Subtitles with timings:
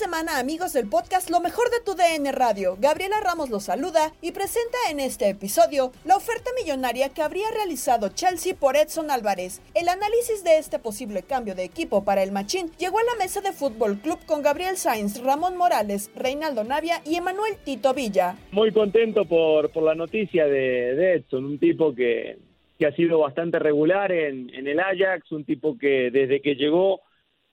[0.00, 2.78] Semana, amigos del podcast Lo mejor de tu DN Radio.
[2.80, 8.08] Gabriela Ramos los saluda y presenta en este episodio la oferta millonaria que habría realizado
[8.08, 9.60] Chelsea por Edson Álvarez.
[9.74, 13.42] El análisis de este posible cambio de equipo para el Machín llegó a la mesa
[13.42, 18.38] de Fútbol Club con Gabriel Sainz, Ramón Morales, Reinaldo Navia y Emanuel Tito Villa.
[18.52, 22.38] Muy contento por, por la noticia de, de Edson, un tipo que,
[22.78, 27.02] que ha sido bastante regular en, en el Ajax, un tipo que desde que llegó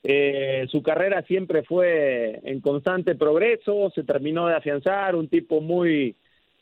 [0.04, 6.16] eh, su carrera siempre fue en constante progreso, se terminó de afianzar, un tipo muy,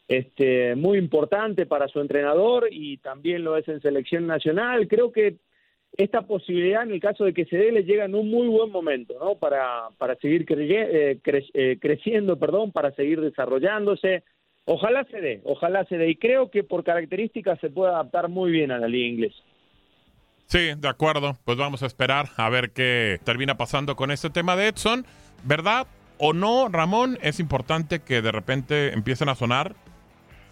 [0.08, 4.88] este, muy importante para su entrenador y también lo es en selección nacional.
[4.88, 5.36] Creo que
[5.98, 8.70] esta posibilidad, en el caso de que se dé, le llega en un muy buen
[8.70, 9.36] momento, ¿no?
[9.36, 14.24] Para, para seguir eh, cre- eh, creciendo, perdón, para seguir desarrollándose.
[14.66, 16.10] Ojalá se dé, ojalá se dé.
[16.10, 19.45] Y creo que por características se puede adaptar muy bien a la liga inglesa.
[20.48, 21.38] Sí, de acuerdo.
[21.46, 25.06] Pues vamos a esperar a ver qué termina pasando con este tema de Edson.
[25.44, 27.18] ¿Verdad o no, Ramón?
[27.22, 29.76] Es importante que de repente empiecen a sonar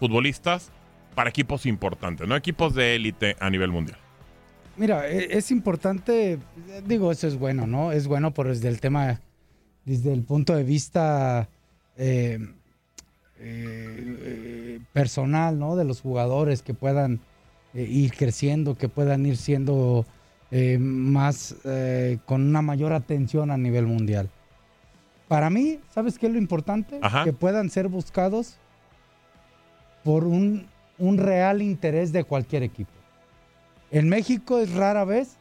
[0.00, 0.70] futbolistas
[1.14, 3.98] para equipos importantes, no equipos de élite a nivel mundial.
[4.76, 6.38] Mira, e- es importante,
[6.84, 7.92] digo, eso es bueno, ¿no?
[7.92, 9.20] Es bueno por desde el tema,
[9.84, 11.48] desde el punto de vista
[11.96, 12.40] eh,
[13.38, 15.76] eh, eh, personal, ¿no?
[15.76, 17.20] De los jugadores que puedan
[17.74, 20.06] eh, ir creciendo, que puedan ir siendo
[20.50, 24.30] eh, más, eh, con una mayor atención a nivel mundial.
[25.28, 26.98] Para mí, ¿sabes qué es lo importante?
[27.02, 27.24] Ajá.
[27.24, 28.56] Que puedan ser buscados
[30.04, 30.66] por un,
[30.98, 32.92] un real interés de cualquier equipo.
[33.90, 35.36] En México es rara vez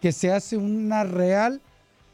[0.00, 1.60] que se hace una real,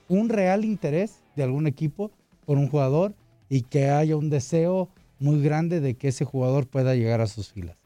[0.08, 2.10] un real interés de algún equipo
[2.46, 3.14] por un jugador
[3.48, 4.88] y que haya un deseo
[5.18, 7.79] muy grande de que ese jugador pueda llegar a sus filas.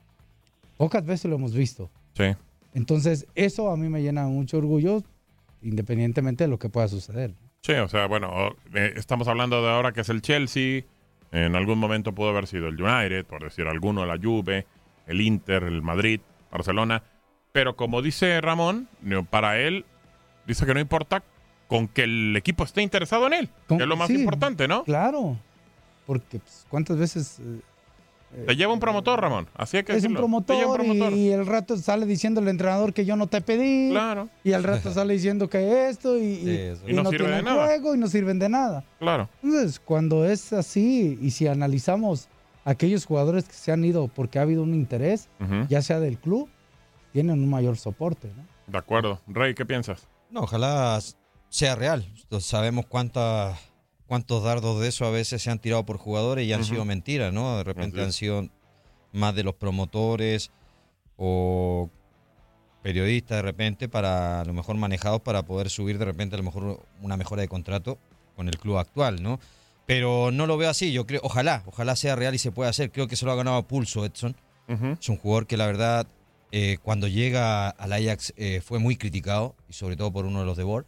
[0.77, 1.91] Pocas veces lo hemos visto.
[2.15, 2.25] Sí.
[2.73, 5.03] Entonces, eso a mí me llena mucho orgullo,
[5.63, 7.35] independientemente de lo que pueda suceder.
[7.63, 10.83] Sí, o sea, bueno, estamos hablando de ahora que es el Chelsea.
[11.33, 14.67] En algún momento pudo haber sido el United, por decir alguno, la Juve,
[15.07, 16.21] el Inter, el Madrid,
[16.51, 17.03] Barcelona.
[17.53, 18.89] Pero como dice Ramón,
[19.31, 19.85] para él,
[20.47, 21.23] dice que no importa
[21.67, 24.69] con que el equipo esté interesado en él, Con- que es lo más sí, importante,
[24.69, 24.85] ¿no?
[24.85, 25.37] Claro,
[26.07, 27.61] porque pues, cuántas veces eh,
[28.47, 29.49] Te lleva un promotor, Ramón.
[29.55, 31.13] Así que es un lleva promotor, un promotor.
[31.13, 33.91] Y, el rato sale diciendo el entrenador que yo no te pedí.
[33.91, 34.29] Claro.
[34.43, 36.83] Y al rato sale diciendo que esto y, y- eso.
[36.87, 37.67] y Y no no, sirve de tienen nada.
[37.67, 38.85] juego y no sirven de nada.
[38.99, 39.29] Claro.
[39.43, 42.29] Entonces, cuando es así y si analizamos
[42.65, 45.29] aquellos jugadores que se han ido porque ha habido un interés,
[45.69, 46.49] ya sea del club,
[47.13, 48.29] tienen un mayor soporte.
[48.37, 48.45] ¿no?
[48.73, 49.21] De acuerdo.
[49.27, 50.09] Rey, ¿qué piensas?
[50.31, 50.99] No, ojalá
[51.49, 52.05] sea real.
[52.23, 53.59] Entonces, sabemos cuántas
[54.07, 57.33] cuántos dardos de eso a veces se han tirado por jugadores y han sido mentiras,
[57.33, 57.57] ¿no?
[57.57, 58.49] De repente han sido
[59.13, 60.51] más de los promotores
[61.17, 61.91] o
[62.83, 66.45] periodistas de repente para a lo mejor manejados para poder subir de repente a lo
[66.45, 67.99] mejor una mejora de contrato
[68.37, 69.41] con el club actual, ¿no?
[69.87, 72.91] Pero no lo veo así, yo creo, ojalá, ojalá sea real y se pueda hacer.
[72.91, 74.35] Creo que se lo ha ganado a pulso Edson.
[74.67, 76.07] Es un jugador que la verdad
[76.53, 80.47] eh, cuando llega al Ajax eh, fue muy criticado y sobre todo por uno de
[80.47, 80.87] los de Bor,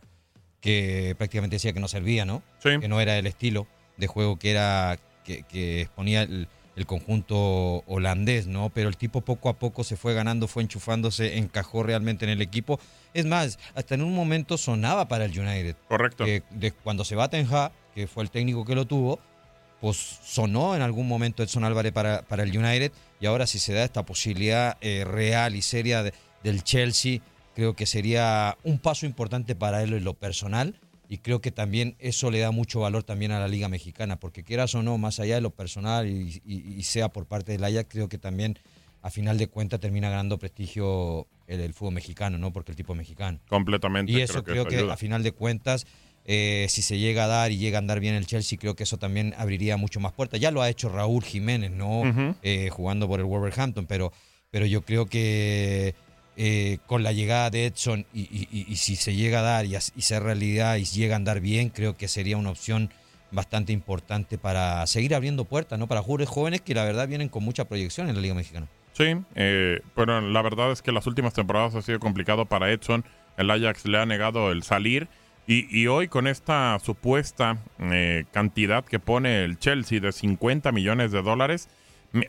[0.66, 2.42] que prácticamente decía que no servía, ¿no?
[2.80, 3.66] Que no era el estilo
[3.96, 8.70] de juego que era que, que exponía el, el conjunto holandés, ¿no?
[8.70, 12.42] Pero el tipo poco a poco se fue ganando, fue enchufándose, encajó realmente en el
[12.42, 12.78] equipo.
[13.14, 15.74] Es más, hasta en un momento sonaba para el United.
[15.88, 16.24] Correcto.
[16.50, 19.18] de cuando se va Ten Hag, que fue el técnico que lo tuvo,
[19.80, 23.72] pues sonó en algún momento Edson Álvarez para, para el United y ahora si se
[23.72, 26.12] da esta posibilidad eh, real y seria de-
[26.42, 27.20] del Chelsea,
[27.56, 30.74] creo que sería un paso importante para él en lo personal
[31.08, 34.44] y creo que también eso le da mucho valor también a la Liga Mexicana, porque
[34.44, 37.64] quieras o no, más allá de lo personal y, y- y sea por parte del
[37.64, 38.58] Ajax, creo que también
[39.00, 42.52] a final de cuentas termina ganando prestigio el, el fútbol mexicano, ¿no?
[42.52, 43.38] Porque el tipo es mexicano.
[43.48, 44.12] Completamente.
[44.12, 45.86] Y eso creo, que, a final de cuentas,
[46.26, 48.82] eh, si se llega a dar y llega a andar bien el Chelsea, creo que
[48.82, 50.40] eso también abriría mucho más puertas.
[50.40, 52.02] Ya lo ha hecho Raúl Jiménez, ¿no?
[52.42, 54.12] Eh, jugando por el Wolverhampton, pero,
[54.50, 55.94] pero yo creo que
[56.36, 60.76] eh, con la llegada de Edson y, si se llega a dar y, ser realidad
[60.76, 62.90] y llega a andar bien, creo que sería una opción
[63.30, 65.86] bastante importante para seguir abriendo puertas, ¿no?
[65.86, 68.66] Para jugadores jóvenes que la verdad vienen con mucha proyección en la Liga Mexicana.
[68.92, 73.04] Sí, eh, pero la verdad es que las últimas temporadas ha sido complicado para Edson.
[73.36, 75.08] El Ajax le ha negado el salir.
[75.46, 81.12] Y, y hoy con esta supuesta eh, cantidad que pone el Chelsea de 50 millones
[81.12, 81.68] de dólares,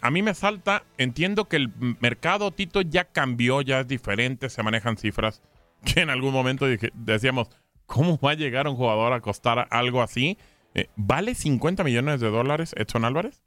[0.01, 1.69] a mí me salta, entiendo que el
[2.01, 5.42] mercado, Tito, ya cambió, ya es diferente, se manejan cifras
[5.94, 7.50] que en algún momento dije- decíamos,
[7.86, 10.38] ¿cómo va a llegar un jugador a costar algo así?
[10.75, 13.42] Eh, ¿Vale 50 millones de dólares Edson Álvarez?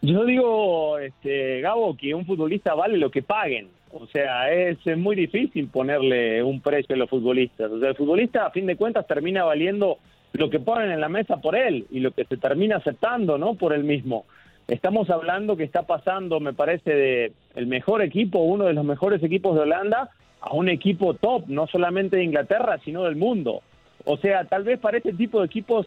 [0.00, 3.68] Yo digo, este, Gabo, que un futbolista vale lo que paguen.
[3.92, 7.70] O sea, es, es muy difícil ponerle un precio a los futbolistas.
[7.70, 9.98] O sea, el futbolista, a fin de cuentas, termina valiendo
[10.32, 13.54] lo que ponen en la mesa por él y lo que se termina aceptando, ¿no?
[13.54, 14.24] Por él mismo.
[14.68, 19.22] Estamos hablando que está pasando, me parece, de el mejor equipo, uno de los mejores
[19.22, 20.10] equipos de Holanda,
[20.40, 23.62] a un equipo top, no solamente de Inglaterra, sino del mundo.
[24.04, 25.86] O sea, tal vez para este tipo de equipos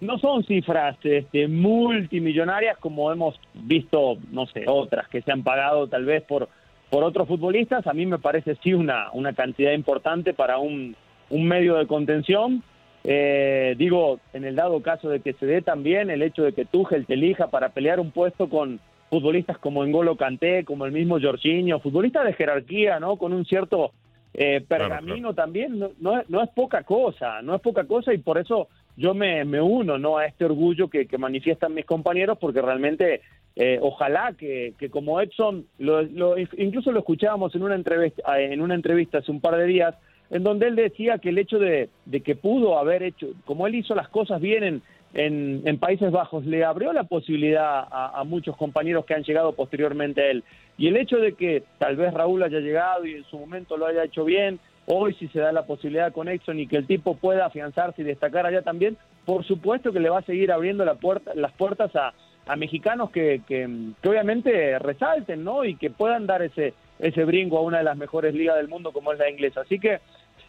[0.00, 5.86] no son cifras este, multimillonarias como hemos visto, no sé, otras que se han pagado
[5.86, 6.48] tal vez por,
[6.90, 7.86] por otros futbolistas.
[7.86, 10.96] A mí me parece sí una, una cantidad importante para un,
[11.30, 12.62] un medio de contención.
[13.08, 16.64] Eh, digo, en el dado caso de que se dé también el hecho de que
[16.64, 18.80] Tuchel te elija para pelear un puesto con
[19.10, 23.16] futbolistas como Engolo Kanté, como el mismo Jorginho, futbolistas de jerarquía, ¿no?
[23.16, 23.92] Con un cierto
[24.34, 28.18] eh, pergamino también, no, no, es- no es poca cosa, no es poca cosa y
[28.18, 32.36] por eso yo me, me uno no a este orgullo que, que manifiestan mis compañeros
[32.38, 33.22] porque realmente
[33.54, 38.60] eh, ojalá que, que como Edson lo, lo- incluso lo escuchábamos en una entrevista en
[38.60, 39.94] una entrevista hace un par de días
[40.30, 43.74] en donde él decía que el hecho de, de que pudo haber hecho como él
[43.74, 44.82] hizo las cosas bien
[45.14, 49.52] en, en, Países Bajos le abrió la posibilidad a, a muchos compañeros que han llegado
[49.52, 50.44] posteriormente a él
[50.76, 53.86] y el hecho de que tal vez Raúl haya llegado y en su momento lo
[53.86, 57.16] haya hecho bien Hoy si se da la posibilidad con Exxon y que el tipo
[57.16, 60.94] pueda afianzarse y destacar allá también, por supuesto que le va a seguir abriendo la
[60.94, 62.14] puerta, las puertas a,
[62.46, 63.68] a mexicanos que, que,
[64.00, 65.64] que obviamente resalten, ¿no?
[65.64, 68.92] Y que puedan dar ese, ese brinco a una de las mejores ligas del mundo
[68.92, 69.62] como es la inglesa.
[69.62, 70.00] Así que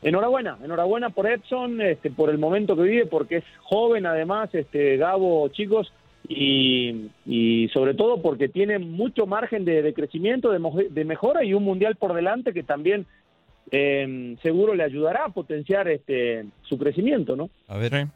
[0.02, 4.98] enhorabuena, enhorabuena por Epson, este, por el momento que vive, porque es joven además, este
[4.98, 5.92] Gabo, chicos,
[6.28, 11.54] y, y sobre todo porque tiene mucho margen de, de crecimiento, de, de mejora y
[11.54, 13.06] un mundial por delante que también
[13.72, 17.50] eh, seguro le ayudará a potenciar este su crecimiento, ¿no?
[17.68, 18.08] A ver,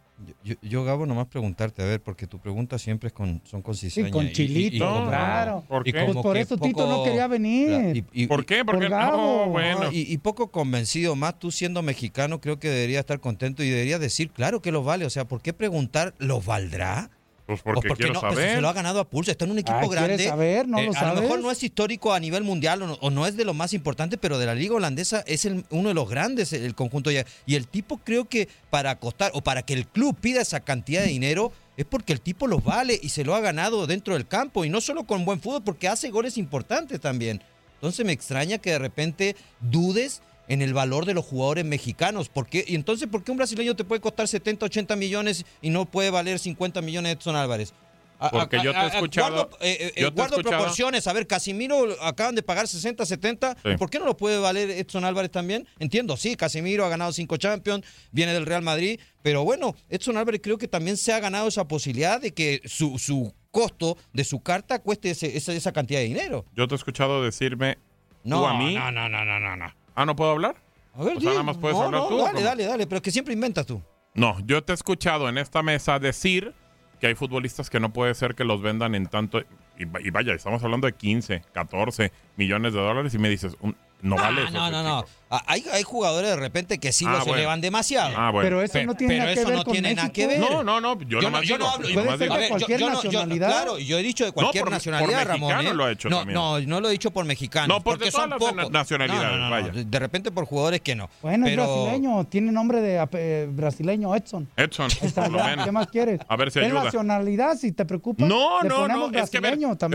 [0.44, 3.76] yo, yo, Gabo, nomás preguntarte, a ver, porque tu pregunta siempre es con, son con
[3.76, 4.10] cizaña.
[4.12, 5.64] con y- y- y chilito, como- claro.
[5.68, 6.04] ¿Por Y qué?
[6.06, 8.06] Pues por eso Tito no quería venir.
[8.28, 8.64] ¿Por qué?
[8.66, 9.92] Porque no, bueno.
[9.92, 14.00] y, y poco convencido, más tú siendo mexicano, creo que debería estar contento y debería
[14.00, 15.06] decir, claro que lo vale.
[15.06, 17.10] O sea, ¿por qué preguntar, ¿lo valdrá?
[17.58, 18.22] Pues ¿O porque quiero no?
[18.22, 18.56] Pues saber.
[18.56, 20.28] se lo ha ganado a pulso, está en un equipo Ay, ¿quieres grande.
[20.28, 20.68] saber?
[20.68, 23.26] ¿No lo a lo mejor no es histórico a nivel mundial o no, o no
[23.28, 26.10] es de lo más importante, pero de la liga holandesa es el- uno de los
[26.10, 27.26] grandes el conjunto ya.
[27.46, 31.02] Y el tipo creo que para costar o para que el club pida esa cantidad
[31.02, 34.28] de dinero es porque el tipo lo vale y se lo ha ganado dentro del
[34.28, 37.42] campo y no solo con buen fútbol, porque hace goles importantes también.
[37.76, 42.28] Entonces me extraña que de repente dudes en el valor de los jugadores mexicanos.
[42.30, 42.64] ¿Por qué?
[42.68, 46.10] Y entonces, ¿por qué un brasileño te puede costar 70, 80 millones y no puede
[46.10, 47.74] valer 50 millones Edson Álvarez?
[48.20, 51.08] A- Porque a- yo te he escuchado- guardo, eh, yo te he guardo escuchado- proporciones.
[51.08, 53.56] A ver, Casimiro acaban de pagar 60, 70.
[53.64, 53.78] Sí.
[53.80, 55.66] ¿Por qué no lo puede valer Edson Álvarez también?
[55.80, 60.42] Entiendo, sí, Casimiro ha ganado cinco Champions, viene del Real Madrid, pero bueno, Edson Álvarez
[60.44, 64.40] creo que también se ha ganado esa posibilidad de que su, su costo de su
[64.42, 66.46] carta cueste ese- esa, esa cantidad de dinero.
[66.56, 67.78] Yo te he escuchado decirme
[68.24, 68.76] ¿Tú a No, mí?
[68.76, 69.74] no, no, no, no, no, no.
[69.96, 70.56] Ah, ¿no puedo hablar?
[70.94, 72.88] A ver, O sea, nada más puedes No, hablar no, tú, ¿o Dale, dale, dale,
[72.88, 73.82] pero es que siempre inventas tú.
[74.14, 76.54] No, yo te he escuchado en esta mesa decir
[77.00, 79.42] que hay futbolistas que no puede ser que los vendan en tanto.
[79.78, 83.56] Y, va- y vaya, estamos hablando de 15, 14 millones de dólares y me dices,
[83.62, 84.52] un- no Ah, vale eso.
[84.52, 85.06] no, no, no.
[85.34, 87.38] Ah, Hay, hay jugadores de repente que sí Ah, los bueno.
[87.38, 88.14] elevan demasiado.
[88.18, 88.46] Ah, bueno.
[88.48, 90.40] Pero eso no tiene pero nada que eso ver no con tiene nada que ver.
[90.40, 91.88] No, no, no, yo, Yo no, yo no hablo.
[91.88, 93.48] Digo- de ver, yo- cualquier yo yo- nacionalidad.
[93.48, 95.50] claro, yo he dicho de cualquier por- nacionalidad, por Ramón.
[95.50, 95.74] mexicano ¿eh?
[95.78, 96.34] lo he hecho no, también.
[96.36, 97.70] no, no lo he dicho por mexicanos.
[97.70, 98.72] No, por de porque todas son las pocos.
[98.72, 99.72] nacionalidades, No, no, no, vaya.
[99.72, 101.10] De repente por jugadores que no.
[101.22, 101.64] Bueno, pero...
[101.64, 104.50] es brasileño, tiene nombre de eh, brasileño Edson.
[104.58, 105.66] Edson, Está por lo menos.
[105.66, 106.20] ¿Qué más quieres?
[106.28, 106.84] A ver si es ayuda.
[106.84, 108.26] nacionalidad, si te preocupa.
[108.26, 109.10] No, no, no.
[109.12, 109.30] Es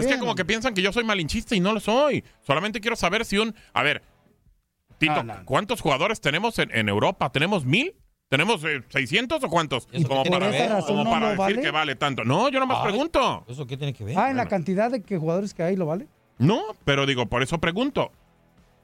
[0.06, 2.24] que como que piensan que yo soy malinchista y no lo soy.
[2.46, 3.54] Solamente quiero saber si un.
[3.74, 4.02] A ver,
[4.98, 5.34] Tito, no.
[5.44, 7.30] ¿cuántos jugadores tenemos en, en Europa?
[7.30, 7.94] ¿Tenemos mil?
[8.28, 9.86] ¿Tenemos eh, 600 o cuántos?
[9.92, 11.60] ¿Y Como para, esa razón como no para lo decir vale?
[11.62, 12.24] que vale tanto.
[12.24, 12.90] No, yo nomás Ay.
[12.90, 13.44] pregunto.
[13.48, 14.18] ¿Eso qué tiene que ver?
[14.18, 16.06] Ah, en la cantidad de que jugadores que hay, ¿lo vale?
[16.38, 18.10] No, pero digo, por eso pregunto.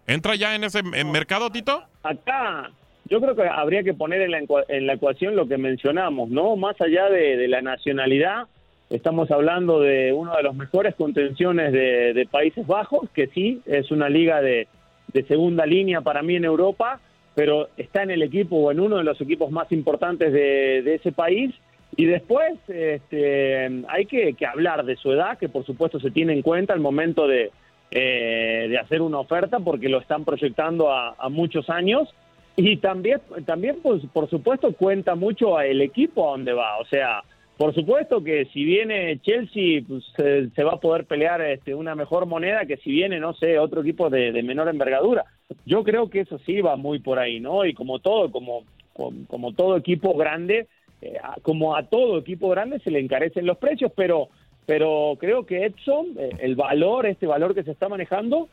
[0.06, 1.84] ¿Entra ya en ese en mercado, Tito?
[2.02, 2.70] acá
[3.10, 4.38] yo creo que habría que poner en la,
[4.68, 6.56] en la ecuación lo que mencionamos, ¿no?
[6.56, 8.46] Más allá de, de la nacionalidad,
[8.90, 13.90] estamos hablando de uno de los mejores contenciones de, de Países Bajos, que sí, es
[13.90, 14.66] una liga de,
[15.12, 17.00] de segunda línea para mí en Europa,
[17.34, 21.12] pero está en el equipo o en uno de los equipos más importantes de, ese
[21.12, 21.54] país.
[21.96, 26.42] Y después este, hay que, hablar de su edad, que por supuesto se tiene en
[26.42, 27.50] cuenta al momento de,
[27.90, 32.08] eh, de hacer una oferta, porque lo están proyectando a, a muchos años.
[32.56, 36.78] Y también, también pues, por supuesto, cuenta mucho el equipo a donde va.
[36.78, 37.22] O sea,
[37.62, 42.26] por supuesto que si viene Chelsea, pues, se, va a poder pelear este, una mejor
[42.26, 45.26] moneda que si viene, no sé, otro equipo de, de menor envergadura.
[45.64, 47.64] Yo creo que eso sí va muy por ahí, ¿no?
[47.64, 50.66] Y como todo, como, como, todo equipo grande,
[51.02, 54.30] eh, como a todo equipo grande se le encarecen los precios, pero,
[54.66, 58.48] pero creo que Edson, eh, el valor, este valor que se está manejando,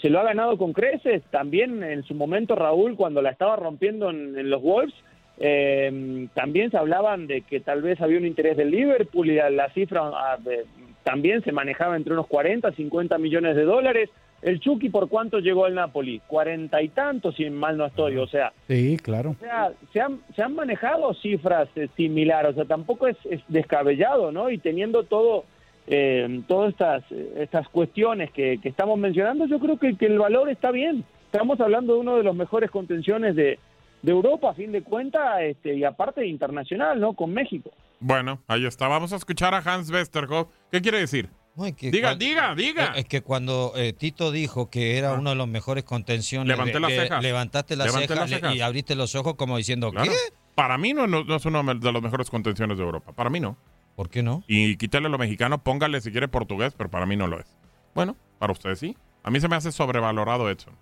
[0.00, 1.24] se lo ha ganado con creces.
[1.32, 4.94] También en su momento Raúl, cuando la estaba rompiendo en, en los Wolves,
[5.38, 9.68] eh, también se hablaban de que tal vez había un interés del Liverpool y la,
[9.70, 10.64] cifra ah, eh,
[11.02, 14.10] también se manejaba entre unos 40, 50 millones de dólares.
[14.40, 16.20] El Chucky, ¿por cuánto llegó al Napoli?
[16.26, 18.16] Cuarenta y tantos, si mal no estoy.
[18.16, 19.30] O sea, Sí, claro.
[19.30, 23.40] o sea, se han, se han manejado cifras eh, similares, o sea, tampoco es, es
[23.48, 24.50] descabellado, ¿no?
[24.50, 25.44] Y teniendo todo,
[25.86, 27.04] eh, todas estas,
[27.36, 31.04] estas cuestiones que, que estamos mencionando, yo creo que, que el valor está bien.
[31.32, 33.58] Estamos hablando de uno de los mejores contenciones de,
[34.02, 37.14] de Europa, a fin de cuentas, este, y aparte internacional, ¿no?
[37.14, 37.70] Con México.
[38.00, 38.88] Bueno, ahí está.
[38.88, 40.48] Vamos a escuchar a Hans Westerhoff.
[40.70, 41.30] ¿Qué quiere decir?
[41.54, 42.86] No, es que Diga, diga, diga.
[42.96, 46.74] Eh, Es que cuando eh, Tito dijo que era uno de los mejores contenciones, Levanté
[46.74, 47.22] le- las le- cejas.
[47.22, 48.54] levantaste las Levanté cejas, las le- cejas.
[48.56, 50.10] y abriste los ojos como diciendo, Claro.
[50.10, 50.16] ¿qué?
[50.54, 53.12] Para mí no, no, no es uno de los mejores contenciones de Europa.
[53.12, 53.56] Para mí no.
[53.96, 54.42] ¿Por qué no?
[54.48, 57.46] Y quítale lo mexicano, póngale si quiere portugués, pero para mí no lo es.
[57.94, 58.96] Bueno, para ustedes sí.
[59.22, 60.74] A mí se me hace sobrevalorado Edson.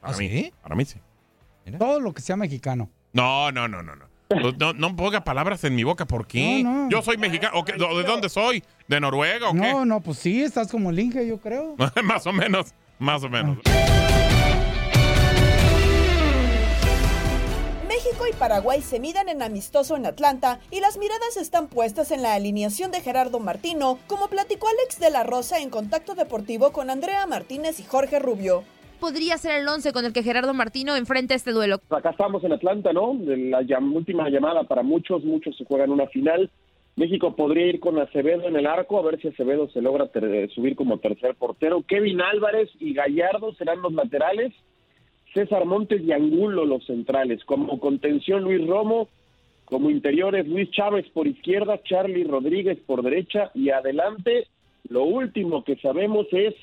[0.00, 0.28] Para ¿Ah, mí.
[0.28, 0.52] sí?
[0.62, 0.98] Para mí sí.
[1.78, 2.90] Todo lo que sea mexicano.
[3.12, 4.06] No, no, no, no, no.
[4.28, 6.62] No, no, no ponga palabras en mi boca, ¿por qué?
[6.62, 6.90] No, no.
[6.90, 7.58] Yo soy mexicano.
[7.58, 7.72] ¿O qué?
[7.74, 8.62] ¿De dónde soy?
[8.88, 9.58] ¿De Noruega o qué?
[9.58, 11.76] No, no, pues sí, estás como el Inge, yo creo.
[12.04, 13.58] más o menos, más o menos.
[17.88, 22.22] México y Paraguay se midan en amistoso en Atlanta y las miradas están puestas en
[22.22, 26.90] la alineación de Gerardo Martino, como platicó Alex de la Rosa en Contacto Deportivo con
[26.90, 28.64] Andrea Martínez y Jorge Rubio.
[28.96, 31.80] Podría ser el 11 con el que Gerardo Martino enfrenta este duelo?
[31.90, 33.16] Acá estamos en Atlanta, ¿no?
[33.24, 36.50] La última llamada para muchos, muchos se juegan una final.
[36.96, 40.48] México podría ir con Acevedo en el arco, a ver si Acevedo se logra ter-
[40.50, 41.82] subir como tercer portero.
[41.86, 44.52] Kevin Álvarez y Gallardo serán los laterales.
[45.34, 47.44] César Montes y Angulo los centrales.
[47.44, 49.08] Como contención Luis Romo,
[49.66, 54.46] como interiores Luis Chávez por izquierda, Charlie Rodríguez por derecha y adelante
[54.88, 56.54] lo último que sabemos es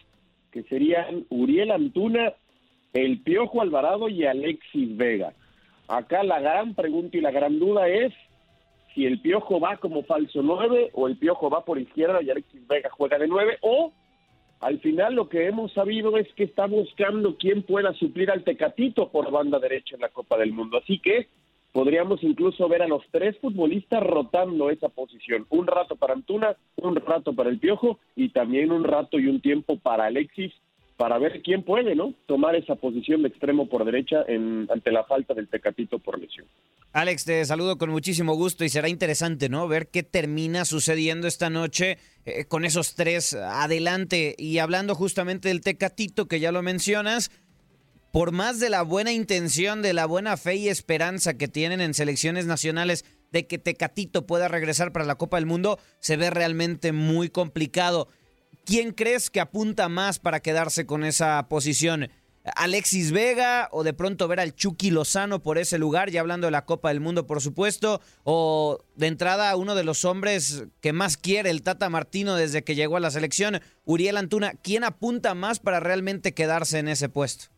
[0.54, 2.34] que serían Uriel Antuna,
[2.94, 5.34] el Piojo Alvarado y Alexis Vega.
[5.88, 8.14] Acá la gran pregunta y la gran duda es
[8.94, 12.68] si el Piojo va como falso 9 o el Piojo va por izquierda y Alexis
[12.68, 13.92] Vega juega de 9 o
[14.60, 19.10] al final lo que hemos sabido es que está buscando quién pueda suplir al Tecatito
[19.10, 20.78] por banda derecha en la Copa del Mundo.
[20.78, 21.28] Así que
[21.74, 25.46] podríamos incluso ver a los tres futbolistas rotando esa posición.
[25.50, 29.42] Un rato para Antuna, un rato para el Piojo y también un rato y un
[29.42, 30.54] tiempo para Alexis
[30.96, 32.14] para ver quién puede, ¿no?
[32.28, 36.46] Tomar esa posición de extremo por derecha en, ante la falta del Tecatito por lesión.
[36.94, 39.68] Alex, te saludo con muchísimo gusto y será interesante, ¿no?
[39.68, 44.36] Ver qué termina sucediendo esta noche eh, con esos tres adelante.
[44.38, 47.32] Y hablando justamente del Tecatito, que ya lo mencionas,
[48.14, 51.96] por más de la buena intención, de la buena fe y esperanza que tienen en
[51.96, 56.92] selecciones nacionales de que Tecatito pueda regresar para la Copa del Mundo, se ve realmente
[56.92, 58.08] muy complicado.
[58.66, 62.12] ¿Quién crees que apunta más para quedarse con esa posición?
[62.56, 66.52] Alexis Vega o de pronto ver al Chucky Lozano por ese lugar, ya hablando de
[66.52, 71.18] la Copa del Mundo, por supuesto, o de entrada uno de los hombres que más
[71.18, 75.60] quiere el Tata Martino desde que llegó a la selección, Uriel Antuna, ¿quién apunta más
[75.60, 77.53] para realmente quedarse en ese puesto?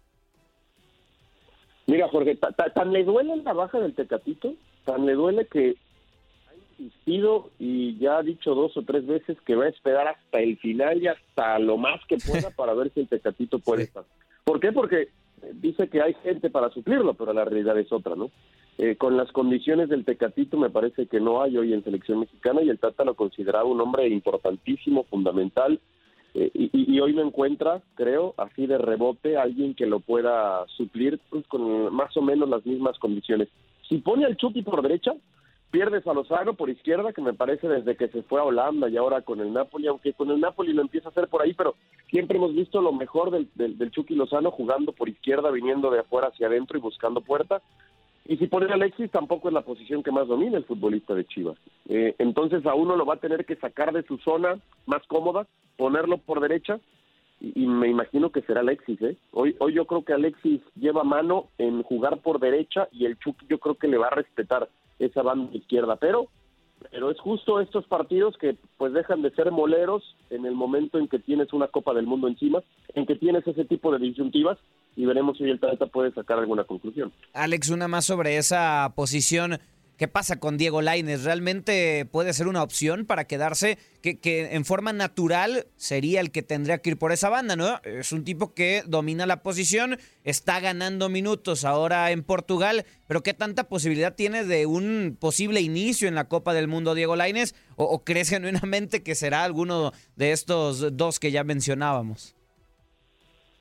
[1.87, 4.53] Mira, Jorge, tan le duele la baja del Tecatito,
[4.85, 5.75] tan le duele que
[6.47, 10.39] ha insistido y ya ha dicho dos o tres veces que va a esperar hasta
[10.39, 14.03] el final y hasta lo más que pueda para ver si el Tecatito puede estar.
[14.43, 14.71] ¿Por qué?
[14.71, 15.09] Porque
[15.53, 18.31] dice que hay gente para suplirlo, pero la realidad es otra, ¿no?
[18.77, 22.61] Eh, con las condiciones del Tecatito me parece que no hay hoy en selección mexicana
[22.61, 25.79] y el Tata lo consideraba un hombre importantísimo, fundamental,
[26.37, 31.47] eh, y, hoy me encuentra, creo, así de rebote, alguien que lo pueda suplir pues,
[31.47, 33.47] con más o menos las mismas condiciones.
[33.87, 35.13] Si pone al Chucky por derecha,
[35.71, 38.97] pierdes a Lozano por izquierda, que me parece desde que se fue a Holanda y
[38.97, 41.75] ahora con el Napoli, aunque con el Napoli lo empieza a hacer por ahí, pero
[42.09, 45.99] siempre hemos visto lo mejor del, del, del Chucky Lozano jugando por izquierda, viniendo de
[45.99, 47.61] afuera hacia adentro y buscando puerta.
[48.27, 51.57] Y si pone Alexis, tampoco es la posición que más domina el futbolista de Chivas.
[51.87, 55.45] Eh, entonces a uno lo va a tener que sacar de su zona más cómoda,
[55.77, 56.79] ponerlo por derecha,
[57.39, 58.99] y, me imagino que será Alexis.
[59.01, 59.17] ¿eh?
[59.31, 63.45] Hoy, hoy yo creo que Alexis lleva mano en jugar por derecha y el Chucky
[63.47, 65.97] yo creo que le va a respetar esa banda izquierda.
[65.97, 66.27] Pero,
[66.89, 71.07] pero es justo estos partidos que pues dejan de ser moleros en el momento en
[71.07, 72.63] que tienes una Copa del Mundo encima,
[72.93, 74.57] en que tienes ese tipo de disyuntivas
[74.95, 77.11] y veremos si el Tata puede sacar alguna conclusión.
[77.33, 79.59] Alex, una más sobre esa posición.
[79.97, 81.23] ¿Qué pasa con Diego Laines?
[81.23, 83.77] ¿Realmente puede ser una opción para quedarse?
[84.01, 87.79] Que, que, en forma natural sería el que tendría que ir por esa banda, ¿no?
[87.85, 93.33] Es un tipo que domina la posición, está ganando minutos ahora en Portugal, pero ¿qué
[93.33, 97.55] tanta posibilidad tiene de un posible inicio en la Copa del Mundo Diego Laines?
[97.77, 102.34] ¿O, o crees genuinamente que será alguno de estos dos que ya mencionábamos?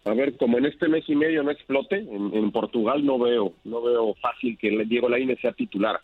[0.04, 3.80] A ver, como en este mes y medio no explote, en, Portugal no veo, no
[3.82, 6.00] veo fácil que Diego Lainez sea titular.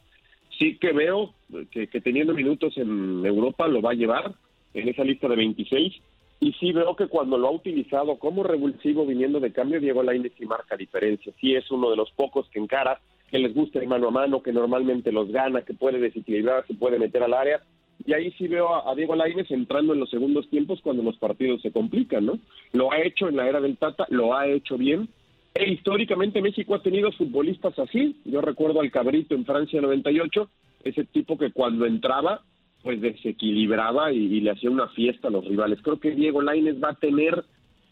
[0.58, 1.34] Sí que veo
[1.70, 4.34] que, teniendo minutos en Europa lo va a llevar
[4.72, 5.94] en esa lista de 26
[6.40, 10.32] y sí veo que cuando lo ha utilizado como revulsivo viniendo de cambio, Diego Lainez
[10.38, 11.32] sí marca diferencia.
[11.38, 14.42] Sí es uno de los pocos que encara, que les gusta de mano a mano,
[14.42, 17.62] que normalmente los gana, que puede desequilibrar, se puede meter al área
[18.06, 21.60] y ahí sí veo a, Diego Lainez entrando en los segundos tiempos cuando los partidos
[21.62, 22.38] se complican, ¿no?
[22.72, 25.08] Lo ha hecho en la era del Tata, lo ha hecho bien.
[25.54, 28.20] E históricamente México ha tenido futbolistas así.
[28.24, 30.48] Yo recuerdo al Cabrito en Francia 98,
[30.84, 32.42] ese tipo que cuando entraba,
[32.82, 35.80] pues desequilibraba y, le hacía una fiesta a los rivales.
[35.82, 37.44] Creo que Diego Lainez va a tener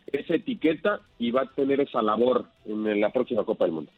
[0.06, 3.92] esa etiqueta y va a tener esa labor en la próxima Copa del Mundo.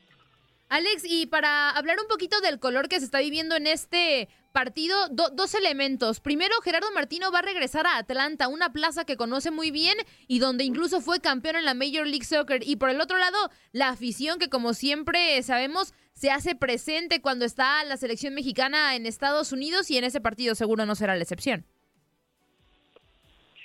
[0.71, 5.09] Alex, y para hablar un poquito del color que se está viviendo en este partido,
[5.09, 6.21] dos elementos.
[6.21, 10.39] Primero, Gerardo Martino va a regresar a Atlanta, una plaza que conoce muy bien y
[10.39, 12.63] donde incluso fue campeón en la Major League Soccer.
[12.65, 17.45] Y por el otro lado, la afición que como siempre sabemos se hace presente cuando
[17.45, 21.23] está la selección mexicana en Estados Unidos y en ese partido seguro no será la
[21.23, 21.67] excepción.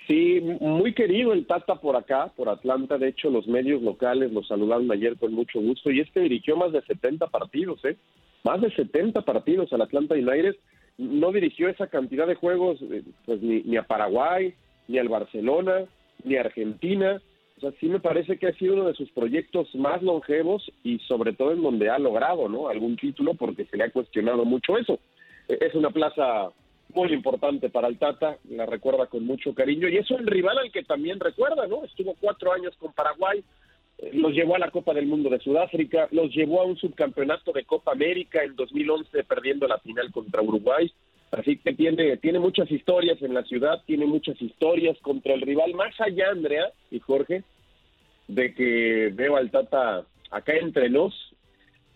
[0.07, 2.97] Sí, muy querido el Tata por acá, por Atlanta.
[2.97, 5.89] De hecho, los medios locales lo saludaron ayer con mucho gusto.
[5.89, 7.97] Y este dirigió más de 70 partidos, ¿eh?
[8.43, 10.55] Más de 70 partidos al Atlanta United.
[10.97, 14.53] No dirigió esa cantidad de juegos eh, pues ni, ni a Paraguay,
[14.87, 15.85] ni al Barcelona,
[16.23, 17.19] ni a Argentina.
[17.57, 20.99] O sea, sí me parece que ha sido uno de sus proyectos más longevos y
[20.99, 22.67] sobre todo en donde ha logrado, ¿no?
[22.67, 24.99] Algún título porque se le ha cuestionado mucho eso.
[25.47, 26.51] E, es una plaza
[26.93, 30.71] muy importante para el Tata, la recuerda con mucho cariño y es un rival al
[30.71, 31.83] que también recuerda, ¿no?
[31.83, 33.43] Estuvo cuatro años con Paraguay,
[33.97, 37.51] eh, los llevó a la Copa del Mundo de Sudáfrica, los llevó a un subcampeonato
[37.51, 40.91] de Copa América en 2011 perdiendo la final contra Uruguay,
[41.31, 45.73] así que tiene, tiene muchas historias en la ciudad, tiene muchas historias contra el rival,
[45.73, 47.43] más allá, Andrea y Jorge,
[48.27, 51.13] de que veo al Tata acá entre nos,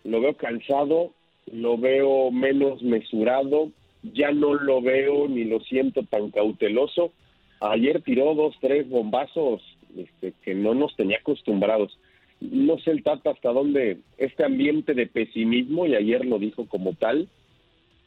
[0.04, 1.12] lo veo cansado,
[1.52, 3.70] lo veo menos mesurado,
[4.02, 7.12] ya no lo veo ni lo siento tan cauteloso.
[7.60, 9.62] Ayer tiró dos, tres bombazos
[9.96, 11.96] este, que no nos tenía acostumbrados.
[12.40, 16.94] No sé el Tata hasta dónde este ambiente de pesimismo, y ayer lo dijo como
[16.94, 17.28] tal,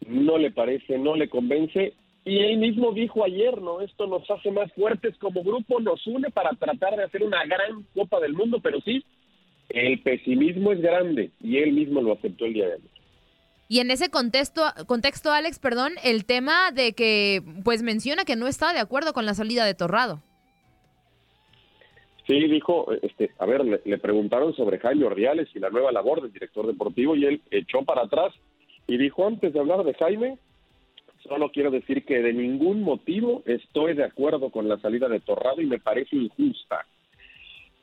[0.08, 1.94] no le parece, no le convence.
[2.26, 3.82] Y él mismo dijo ayer, ¿no?
[3.82, 7.84] Esto nos hace más fuertes como grupo, nos une para tratar de hacer una gran
[7.94, 9.04] Copa del Mundo, pero sí,
[9.70, 12.93] el pesimismo es grande y él mismo lo aceptó el día de ayer.
[13.74, 18.46] Y en ese contexto, contexto, Alex, perdón, el tema de que pues menciona que no
[18.46, 20.22] está de acuerdo con la salida de Torrado.
[22.28, 26.32] Sí, dijo, este, a ver, le, preguntaron sobre Jaime Ordiales y la nueva labor del
[26.32, 28.32] director deportivo y él echó para atrás
[28.86, 30.38] y dijo antes de hablar de Jaime,
[31.28, 35.62] solo quiero decir que de ningún motivo estoy de acuerdo con la salida de Torrado
[35.62, 36.86] y me parece injusta.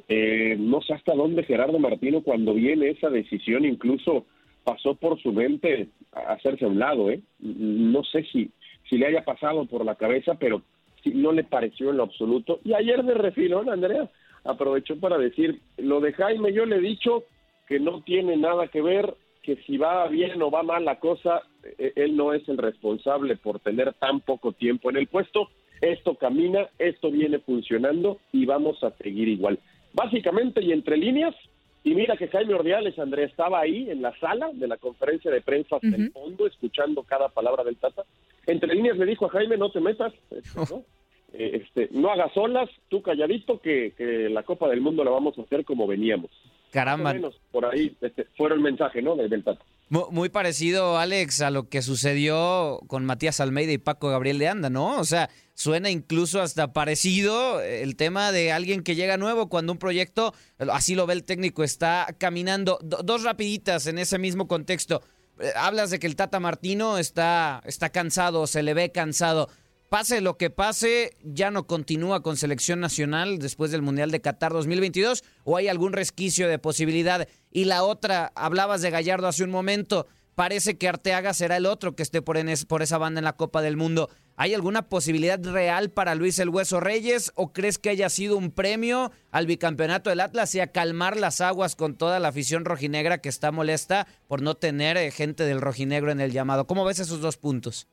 [0.07, 4.24] Eh, no sé hasta dónde Gerardo Martino cuando viene esa decisión incluso
[4.64, 7.20] pasó por su mente hacerse a un lado, ¿eh?
[7.38, 8.51] No sé si,
[8.88, 10.62] si le haya pasado por la cabeza, pero
[11.07, 12.61] no le pareció en lo absoluto.
[12.64, 14.11] Y ayer de refilón, Andrea,
[14.44, 17.25] aprovechó para decir, lo de Jaime yo le he dicho
[17.66, 21.42] que no tiene nada que ver, que si va bien o va mal la cosa,
[21.79, 25.49] eh, él no es el responsable por tener tan poco tiempo en el puesto.
[25.81, 29.59] Esto camina, esto viene funcionando y vamos a seguir igual.
[29.94, 31.35] Básicamente y entre líneas,
[31.82, 35.40] y mira que Jaime Ordiales, Andrea, estaba ahí en la sala de la conferencia de
[35.40, 38.04] prensa hasta el fondo, escuchando cada palabra del Tata.
[38.46, 40.84] Entre líneas le dijo a Jaime, no te metas, este, ¿no?
[41.32, 45.38] Eh, este, no hagas olas, tú calladito, que, que la Copa del Mundo la vamos
[45.38, 46.30] a hacer como veníamos.
[46.70, 47.04] Caramba.
[47.04, 49.16] Más o menos, por ahí este, fueron el mensaje, ¿no?
[49.16, 49.64] Del, del Tata.
[49.90, 54.48] Mu- Muy parecido, Alex, a lo que sucedió con Matías Almeida y Paco Gabriel de
[54.48, 54.98] Anda, ¿no?
[55.00, 59.79] O sea, suena incluso hasta parecido el tema de alguien que llega nuevo cuando un
[59.79, 60.33] proyecto,
[60.72, 62.79] así lo ve el técnico, está caminando.
[62.83, 65.03] Do- dos rapiditas en ese mismo contexto.
[65.40, 69.48] Eh, Hablas de que el Tata Martino está, está cansado, se le ve cansado.
[69.90, 74.53] Pase lo que pase, ya no continúa con selección nacional después del Mundial de Qatar
[74.53, 77.26] 2022 o hay algún resquicio de posibilidad.
[77.50, 81.96] Y la otra, hablabas de Gallardo hace un momento, parece que Arteaga será el otro
[81.96, 84.11] que esté por, esa banda en la Copa del Mundo.
[84.37, 88.53] ¿Hay alguna posibilidad real para Luis El Hueso Reyes o crees que haya sido un
[88.53, 93.18] premio al bicampeonato del Atlas y a calmar las aguas con toda la afición rojinegra
[93.18, 96.68] que está molesta por no tener eh, gente del rojinegro en el llamado?
[96.68, 97.88] ¿Cómo ves esos dos puntos?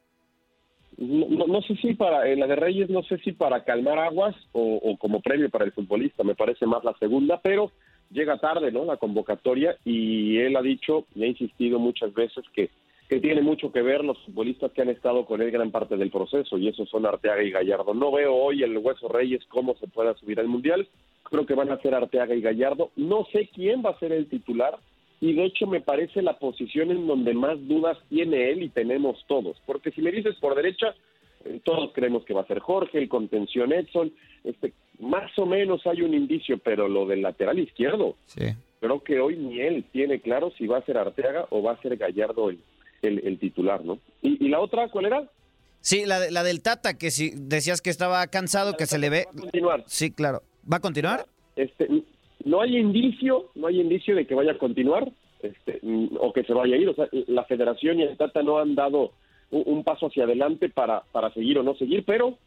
[0.98, 4.36] No, no- sé si para, en la de Reyes, no sé si para calmar aguas
[4.52, 7.72] o, o como premio para el futbolista, me parece más la segunda, pero
[8.10, 8.84] llega tarde, ¿no?
[8.86, 12.70] La convocatoria y él ha dicho y ha insistido muchas veces que,
[13.10, 16.10] que tiene mucho que ver los futbolistas que han estado con él gran parte del
[16.10, 17.94] proceso y esos son Arteaga y Gallardo.
[17.94, 20.88] No veo hoy el Hueso Reyes cómo se pueda subir al Mundial,
[21.24, 24.28] creo que van a ser Arteaga y Gallardo, no sé quién va a ser el
[24.30, 24.80] titular,
[25.22, 29.24] y de hecho me parece la posición en donde más dudas tiene él y tenemos
[29.28, 30.94] todos, porque si me dices por derecha,
[31.46, 34.12] eh, todos creemos que va a ser Jorge, el contención Edson,
[34.44, 38.16] este, más o menos hay un indicio, pero lo del lateral izquierdo,
[38.80, 41.82] creo que hoy ni él tiene claro si va a ser Arteaga o va a
[41.82, 42.60] ser Gallardo el,
[43.02, 44.00] el, el titular, ¿no?
[44.22, 45.30] ¿Y, y la otra cuál era?
[45.80, 49.10] Sí, la, de- la del Tata, que si decías que estaba cansado, que se le
[49.10, 49.26] ve.
[49.36, 49.84] continuar.
[49.88, 50.42] Sí, claro.
[50.72, 51.26] ¿Va a continuar?
[51.56, 51.88] Este,
[52.48, 56.44] no hay indicio, no hay indicio de que vaya a continuar, este, mm, o que
[56.44, 56.90] se vaya a ir.
[56.90, 59.12] O sea, la Federación y el Tata no han dado
[59.52, 62.38] un, un paso hacia adelante para, para seguir o no seguir, pero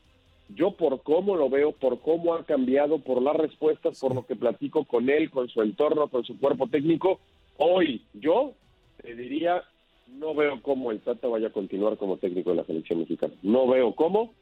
[0.54, 4.36] yo por cómo lo veo, por cómo ha cambiado, por las respuestas, por lo que
[4.36, 7.20] platico con él, con su entorno, con su cuerpo técnico,
[7.58, 8.54] hoy yo
[9.02, 9.62] te diría,
[10.18, 13.34] no veo cómo el Tata vaya a continuar como técnico de la selección mexicana.
[13.42, 14.32] No veo cómo,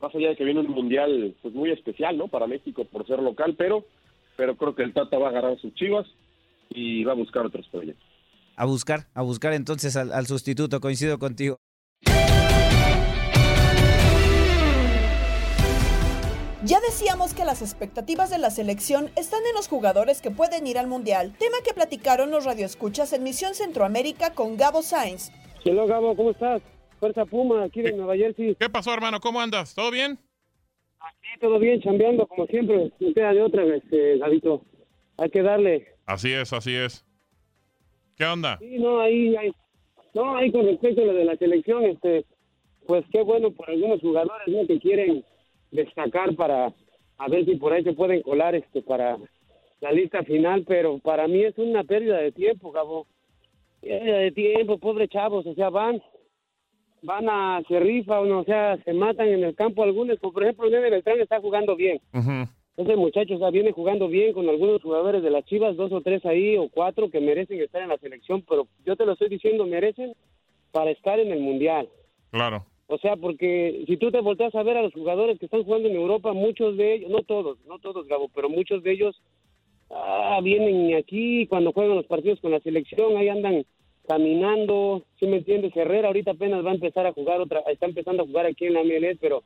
[0.00, 2.28] más allá de que viene un mundial pues muy especial, ¿no?
[2.28, 3.84] Para México por ser local, pero
[4.36, 6.06] pero creo que el Tata va a agarrar sus chivas
[6.70, 8.04] y va a buscar otros proyectos.
[8.56, 11.58] A buscar, a buscar entonces al, al sustituto, coincido contigo.
[16.64, 20.78] Ya decíamos que las expectativas de la selección están en los jugadores que pueden ir
[20.78, 25.30] al Mundial, tema que platicaron los radioescuchas en Misión Centroamérica con Gabo Sainz.
[25.66, 26.62] Hola Gabo, ¿cómo estás?
[27.00, 28.56] Fuerza Puma, aquí de Nueva Jersey.
[28.58, 29.20] ¿Qué pasó, hermano?
[29.20, 29.74] ¿Cómo andas?
[29.74, 30.18] ¿Todo bien?
[31.20, 32.90] Sí, todo bien, chambeando como siempre.
[33.00, 34.62] No queda de otra vez, eh, Gabito.
[35.18, 35.86] Hay que darle.
[36.06, 37.04] Así es, así es.
[38.16, 38.58] ¿Qué onda?
[38.58, 39.52] Sí, no, ahí, ahí-
[40.14, 42.24] no, ahí con respecto a lo de la selección, este,
[42.86, 44.66] pues qué bueno por algunos jugadores, ¿no?
[44.66, 45.24] Que quieren
[45.70, 46.72] destacar para
[47.18, 49.16] a ver si por ahí se pueden colar, este, para
[49.80, 53.06] la lista final, pero para mí es una pérdida de tiempo, Gabo.
[53.80, 56.00] Pérdida de tiempo, pobre chavos, o sea, van,
[57.04, 60.68] van a, se rifan, o sea, se matan en el campo algunos, como por ejemplo,
[60.68, 62.00] Nene Beltrán está jugando bien.
[62.76, 66.00] Ese muchacho o sea, viene jugando bien con algunos jugadores de las Chivas, dos o
[66.00, 69.28] tres ahí o cuatro que merecen estar en la selección, pero yo te lo estoy
[69.28, 70.14] diciendo, merecen
[70.72, 71.88] para estar en el Mundial.
[72.30, 72.64] Claro.
[72.86, 75.88] O sea, porque si tú te volteas a ver a los jugadores que están jugando
[75.88, 79.22] en Europa, muchos de ellos, no todos, no todos, Gabo, pero muchos de ellos
[79.90, 83.64] ah, vienen aquí cuando juegan los partidos con la selección, ahí andan
[84.06, 85.76] caminando, ¿sí me entiendes?
[85.76, 88.74] Herrera ahorita apenas va a empezar a jugar otra, está empezando a jugar aquí en
[88.74, 89.42] la MLS, pero,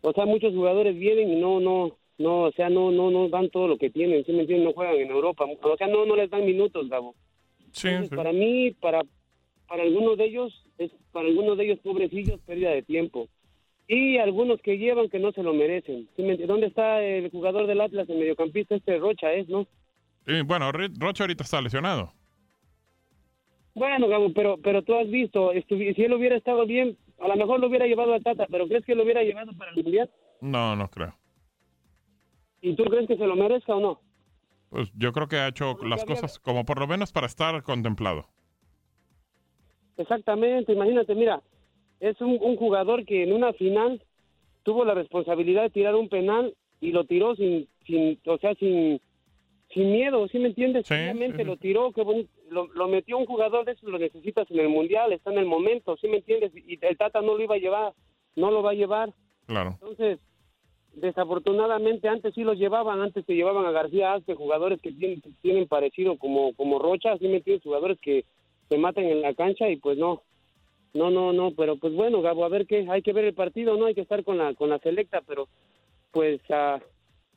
[0.00, 3.50] o sea, muchos jugadores vienen y no, no, no, o sea, no, no, no dan
[3.50, 4.66] todo lo que tienen, ¿sí me entiendes?
[4.66, 7.14] No juegan en Europa, o sea, no, no les dan minutos, Gabo.
[7.72, 9.02] Sí, Entonces, para mí, para,
[9.68, 13.28] para algunos de ellos, es para algunos de ellos, pobrecillos, pérdida de tiempo.
[13.86, 16.08] Y algunos que llevan que no se lo merecen.
[16.16, 16.48] ¿Sí me entiendes?
[16.48, 18.76] ¿Dónde está el jugador del Atlas, el mediocampista?
[18.76, 19.66] Este Rocha es, ¿no?
[20.26, 22.12] Sí, bueno, Rocha ahorita está lesionado.
[23.74, 27.60] Bueno, Gabo, pero, pero tú has visto, si él hubiera estado bien, a lo mejor
[27.60, 30.10] lo hubiera llevado a Tata, pero ¿crees que lo hubiera llevado para el Mundial?
[30.40, 31.14] No, no creo.
[32.60, 34.00] ¿Y tú crees que se lo merezca o no?
[34.70, 37.62] Pues yo creo que ha hecho las había- cosas como por lo menos para estar
[37.62, 38.28] contemplado.
[39.96, 41.40] Exactamente, imagínate, mira,
[42.00, 44.02] es un, un jugador que en una final
[44.64, 49.00] tuvo la responsabilidad de tirar un penal y lo tiró sin, sin o sea, sin,
[49.72, 50.90] sin miedo, ¿sí me entiendes?
[50.90, 54.60] Obviamente lo tiró, qué bonito, lo, lo metió un jugador de esos, lo necesitas en
[54.60, 56.52] el mundial, está en el momento, ¿sí me entiendes?
[56.54, 57.92] Y el Tata no lo iba a llevar,
[58.36, 59.12] no lo va a llevar.
[59.46, 59.70] Claro.
[59.80, 60.20] Entonces,
[60.94, 65.66] desafortunadamente antes sí los llevaban, antes se llevaban a García Aspe, jugadores que tienen, tienen
[65.66, 67.64] parecido como, como Rocha, ¿sí me entiendes?
[67.64, 68.24] Jugadores que
[68.68, 70.22] se matan en la cancha y pues no,
[70.94, 73.76] no, no, no, pero pues bueno, Gabo, a ver qué, hay que ver el partido,
[73.76, 73.86] ¿no?
[73.86, 75.48] Hay que estar con la, con la selecta, pero
[76.12, 76.80] pues ah,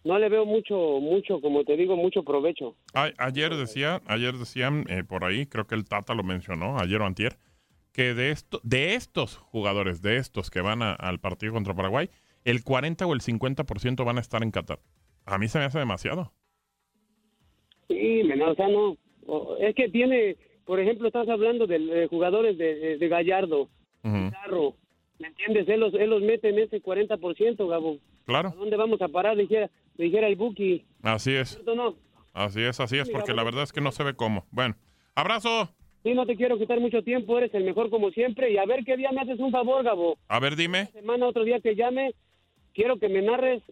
[0.08, 2.76] no le veo mucho, mucho, como te digo, mucho provecho.
[2.94, 7.00] A- ayer decía, ayer decían eh, por ahí, creo que el Tata lo mencionó, ayer
[7.02, 7.38] o antier,
[7.94, 12.10] que de esto, de estos jugadores, de estos que van a- al partido contra Paraguay,
[12.46, 14.80] el 40 o el 50% van a estar en Qatar.
[15.26, 16.32] A mí se me hace demasiado.
[17.88, 18.98] Sí, menor, o sea, no,
[19.60, 23.70] es que tiene, por ejemplo, estás hablando de, de jugadores de, de- de Gallardo,
[24.02, 24.76] Pizarro,
[25.20, 25.68] ¿me entiendes?
[25.68, 27.98] Él los, él los mete en ese 40%, Gabo.
[28.26, 28.50] Claro.
[28.50, 29.36] ¿A dónde vamos a parar?
[29.36, 30.86] Dijera, dijera el Buki.
[31.04, 31.50] Así es.
[31.50, 31.96] ¿Cierto o no?
[32.34, 34.46] Así es, así es, porque la verdad es que no se ve cómo.
[34.52, 34.76] Bueno,
[35.16, 35.70] abrazo.
[36.04, 38.52] Sí, no te quiero quitar mucho tiempo, eres el mejor como siempre.
[38.52, 40.18] Y a ver qué día me haces un favor, Gabo.
[40.28, 40.86] A ver, dime.
[40.88, 42.14] Semana, otro día que llame,
[42.74, 43.64] quiero que me narres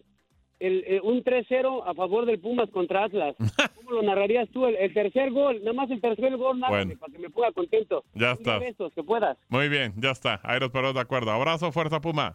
[0.58, 3.36] el, eh, un 3-0 a favor del Pumas contra Atlas.
[3.76, 4.66] ¿Cómo lo narrarías tú?
[4.66, 7.00] El, el tercer gol, nada más el tercer gol, nárrame, Bueno.
[7.00, 8.04] para que me ponga contento.
[8.14, 8.58] Ya está.
[8.60, 9.38] que puedas.
[9.48, 10.40] Muy bien, ya está.
[10.60, 11.30] Nos ponemos de acuerdo.
[11.30, 12.34] Abrazo, fuerza Puma.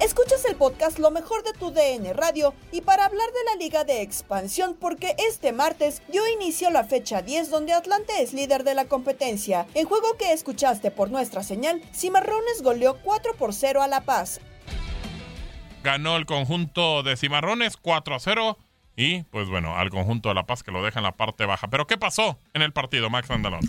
[0.00, 3.84] Escuchas el podcast Lo mejor de tu DN Radio y para hablar de la Liga
[3.84, 8.74] de Expansión porque este martes dio inicio la fecha 10 donde Atlante es líder de
[8.74, 9.66] la competencia.
[9.74, 14.40] En juego que escuchaste por nuestra señal, Cimarrones goleó 4 por 0 a La Paz.
[15.82, 18.58] Ganó el conjunto de Cimarrones 4 a 0.
[18.96, 21.68] Y, pues bueno, al conjunto de La Paz que lo deja en la parte baja.
[21.68, 23.60] Pero, ¿qué pasó en el partido, Max Andalón?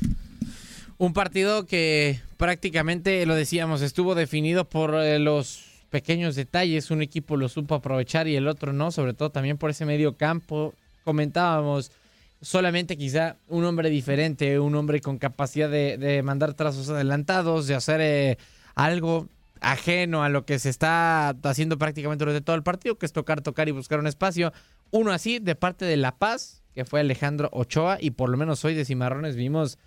[1.02, 6.92] Un partido que prácticamente, lo decíamos, estuvo definido por eh, los pequeños detalles.
[6.92, 10.18] Un equipo lo supo aprovechar y el otro no, sobre todo también por ese medio
[10.18, 10.74] campo.
[11.06, 11.94] Comentábamos,
[12.42, 17.76] solamente quizá un hombre diferente, un hombre con capacidad de, de mandar trazos adelantados, de
[17.76, 18.38] hacer eh,
[18.76, 19.30] algo
[19.62, 23.40] ajeno a lo que se está haciendo prácticamente durante todo el partido, que es tocar,
[23.40, 24.52] tocar y buscar un espacio.
[24.92, 28.66] Uno así de parte de La Paz, que fue Alejandro Ochoa, y por lo menos
[28.66, 29.78] hoy de Cimarrones vimos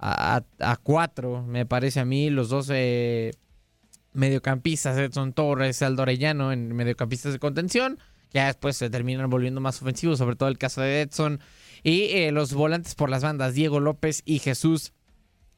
[0.00, 3.32] a, cuatro, me parece a mí, los dos eh,
[4.14, 7.98] mediocampistas, Edson Torres, Aldo Orellano, en mediocampistas de contención,
[8.32, 11.40] ya después se terminan volviendo más ofensivos, sobre todo el caso de Edson,
[11.82, 14.94] y eh, los volantes por las bandas, Diego López y Jesús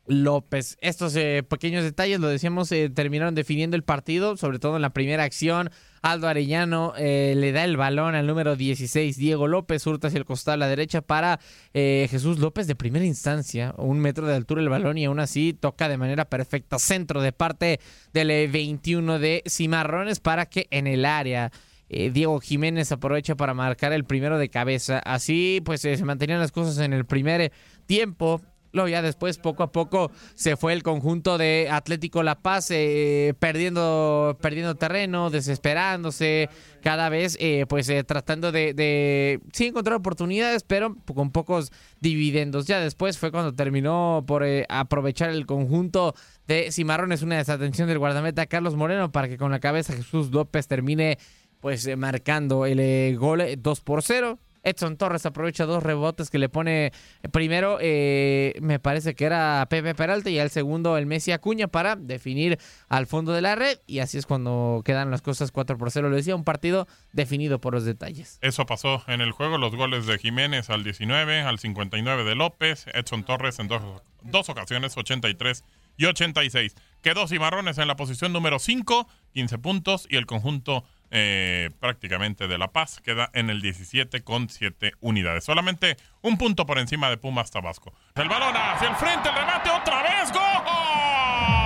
[0.07, 0.77] López.
[0.81, 4.91] Estos eh, pequeños detalles, lo decíamos, eh, terminaron definiendo el partido, sobre todo en la
[4.91, 5.71] primera acción.
[6.03, 10.25] Aldo Arellano eh, le da el balón al número 16, Diego López, hurta hacia el
[10.25, 11.39] costado a la derecha para
[11.73, 15.89] Jesús López de primera instancia, un metro de altura el balón y aún así toca
[15.89, 17.79] de manera perfecta centro de parte
[18.13, 21.53] del eh, 21 de Cimarrones para que en el área
[21.89, 24.99] Diego Jiménez aprovecha para marcar el primero de cabeza.
[25.01, 27.53] Así pues se mantenían las cosas en el primer
[27.85, 28.41] tiempo.
[28.73, 33.35] Luego ya después, poco a poco, se fue el conjunto de Atlético La Paz eh,
[33.39, 36.49] perdiendo, perdiendo terreno, desesperándose,
[36.83, 42.67] cada vez eh, pues eh, tratando de, sí encontrar oportunidades, pero con pocos dividendos.
[42.67, 46.15] Ya después fue cuando terminó por eh, aprovechar el conjunto
[46.47, 50.67] de Cimarrones una desatención del guardameta Carlos Moreno para que con la cabeza Jesús López
[50.67, 51.19] termine
[51.61, 54.39] pues marcando el gol eh, 2 por 0.
[54.63, 56.93] Edson Torres aprovecha dos rebotes que le pone eh,
[57.31, 61.97] primero, eh, me parece que era Pepe Peralta y al segundo el Messi Acuña para
[61.97, 65.91] definir al fondo de la red y así es cuando quedan las cosas 4 por
[65.91, 66.09] 0.
[66.09, 68.39] Lo decía, un partido definido por los detalles.
[68.41, 72.87] Eso pasó en el juego, los goles de Jiménez al 19, al 59 de López,
[72.95, 73.83] Edson Torres en dos,
[74.23, 75.65] dos ocasiones, 83
[75.97, 76.75] y 86.
[77.03, 82.57] Quedó Cimarrones en la posición número 5, 15 puntos, y el conjunto eh, prácticamente de
[82.57, 85.45] La Paz queda en el 17 con 7 unidades.
[85.45, 87.93] Solamente un punto por encima de Pumas Tabasco.
[88.15, 91.62] El balón hacia el frente, el remate otra vez, ¡gol!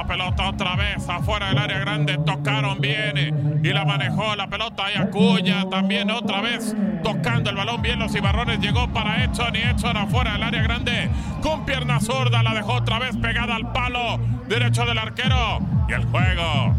[0.00, 2.16] La pelota otra vez afuera del área grande.
[2.24, 4.84] Tocaron bien y la manejó la pelota.
[4.90, 7.98] Y Acuña también otra vez tocando el balón bien.
[7.98, 11.10] Los cimarrones llegó para Edson y Edson afuera del área grande.
[11.42, 15.60] Con pierna zurda la dejó otra vez pegada al palo derecho del arquero.
[15.86, 16.74] Y el juego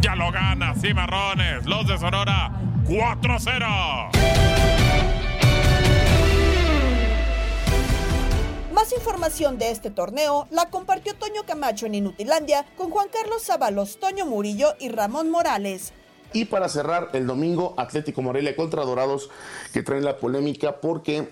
[0.00, 1.64] ya lo gana Cimarrones.
[1.66, 2.50] Los de Sonora
[2.84, 5.03] 4-0.
[8.74, 14.00] Más información de este torneo la compartió Toño Camacho en Inutilandia con Juan Carlos Sábalos,
[14.00, 15.92] Toño Murillo y Ramón Morales.
[16.32, 19.30] Y para cerrar el domingo, Atlético Morelia contra Dorados,
[19.72, 21.28] que traen la polémica porque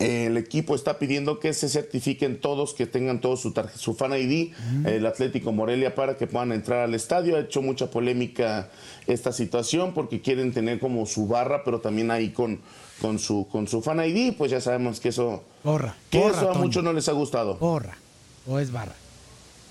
[0.00, 4.12] eh, el equipo está pidiendo que se certifiquen todos, que tengan todos su, su fan
[4.14, 4.52] ID,
[4.86, 7.36] el Atlético Morelia, para que puedan entrar al estadio.
[7.36, 8.70] Ha hecho mucha polémica
[9.06, 12.60] esta situación porque quieren tener como su barra, pero también ahí con,
[13.00, 15.94] con, su, con su fan ID, pues ya sabemos que eso, Porra.
[16.10, 16.64] que porra, eso a Toño.
[16.64, 17.56] muchos no les ha gustado.
[17.58, 17.96] Porra.
[18.46, 18.94] O es barra.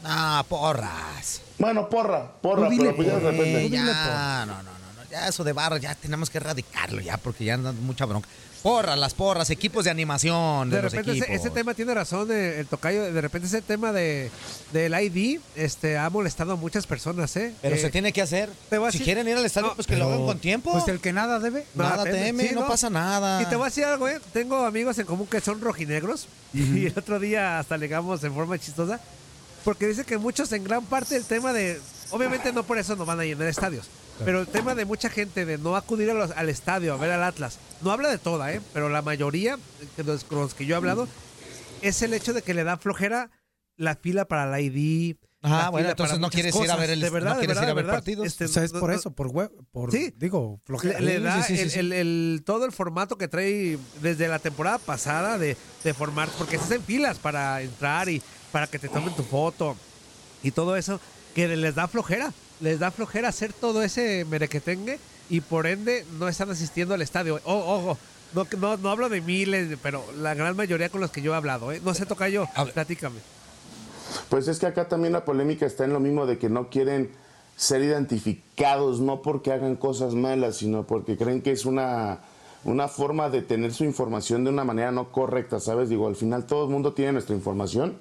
[0.04, 1.42] Ah, porras.
[1.58, 3.32] Bueno, porra, porra, Tú dile pero pues ya de porra.
[3.32, 3.70] repente.
[3.70, 4.79] Ya, no, no, no, no,
[5.12, 8.28] ya eso de barra ya tenemos que erradicarlo ya porque ya anda mucha bronca.
[8.62, 12.60] Porras, las porras, equipos de animación de, De los repente ese, tema tiene razón eh,
[12.60, 13.04] el tocayo.
[13.14, 14.30] De repente ese tema de
[14.74, 17.54] del ID este, ha molestado a muchas personas, ¿eh?
[17.62, 18.50] Pero Eh, se tiene que hacer.
[18.70, 20.40] te voy a Si decir- quieren ir al estadio, No, pues que lo hagan con
[20.40, 20.74] tiempo.
[20.74, 21.66] Pues el que nada debe.
[21.74, 23.42] Nada teme, teme, sí, no, pasa nada.
[23.42, 24.20] Y te voy a decir algo, ¿eh?
[24.34, 26.28] Tengo amigos en común que son rojinegros.
[26.54, 29.00] Y el otro día hasta legamos en forma chistosa.
[29.64, 31.80] Porque dice que muchos, en gran parte, el tema de.
[32.12, 33.86] Obviamente no por eso no van a llenar estadios.
[34.26, 37.12] Pero el tema de mucha gente de no acudir a los- al estadio a ver
[37.12, 38.62] al Atlas, no habla de toda, ¿eh?
[38.74, 39.58] Pero la mayoría,
[39.98, 41.08] los, con los que yo he hablado,
[41.82, 43.32] es el hecho de que le da flojera
[43.78, 45.16] la fila para la ID.
[45.42, 47.68] Ah, bueno, entonces no quieres ir a ver el- De verdad, no de quieres verdad,
[47.68, 48.28] ir a ver partidos.
[48.28, 50.14] Este, O sea, es no- por no- eso, por hue- por Sí.
[50.18, 51.00] digo, flojera.
[51.00, 51.80] le, le da Sí, sí, sí, el, sí.
[51.80, 55.56] el- el- todo el formato que trae desde la temporada pasada de,
[55.86, 59.78] de formar, porque se hacen filas para entrar y para que te tomen tu foto
[60.44, 61.00] y todo eso,
[61.34, 66.28] que les da flojera, les da flojera hacer todo ese merequetengue y por ende no
[66.28, 67.40] están asistiendo al estadio.
[67.46, 67.98] O- Ojo,
[68.34, 71.36] no, no, no hablo de miles, pero la gran mayoría con los que yo he
[71.36, 71.82] hablado, ¿eh?
[71.84, 73.20] No sé, toca yo, platícame.
[74.30, 77.12] Pues es que acá también la polémica está en lo mismo de que no quieren
[77.56, 82.20] ser identificados, no porque hagan cosas malas, sino porque creen que es una,
[82.64, 85.90] una forma de tener su información de una manera no correcta, ¿sabes?
[85.90, 87.98] Digo, al final todo el mundo tiene nuestra información,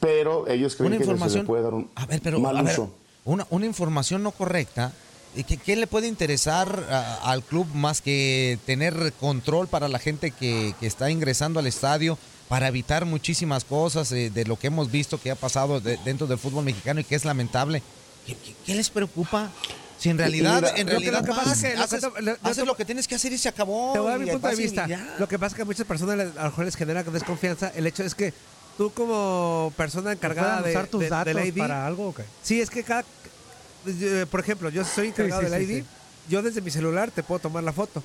[0.00, 2.62] pero ellos creen Una que se le puede dar un A ver, pero mal a
[2.62, 2.94] ver, uso.
[3.26, 4.92] Una, una información no correcta.
[5.34, 9.98] ¿y ¿Qué, qué le puede interesar a- al club más que tener control para la
[9.98, 12.16] gente que, que está ingresando al estadio
[12.48, 16.26] para evitar muchísimas cosas eh, de lo que hemos visto que ha pasado de- dentro
[16.26, 17.82] del fútbol mexicano y que es lamentable?
[18.26, 19.50] ¿Qué, qué- qué les preocupa?
[19.98, 21.68] Si en realidad, en lo que- realidad lo que pasa es que
[22.22, 23.92] lo que haces, lo que tienes que hacer y se acabó.
[23.94, 24.86] Te voy a dar mi punto de vista.
[25.18, 27.72] Lo que pasa es que a muchas personas a lo mejor les genera desconfianza.
[27.74, 28.32] El hecho es que
[28.76, 32.14] tú como persona encargada ¿Puedan de, usar tus de- datos del ID, para algo o
[32.14, 32.24] qué?
[32.42, 33.04] Sí, es que cada...
[33.86, 35.78] eh, Por ejemplo, yo soy encargado sí, del sí, ID.
[35.82, 35.86] sí.
[36.28, 38.02] Yo desde mi celular te puedo tomar la foto.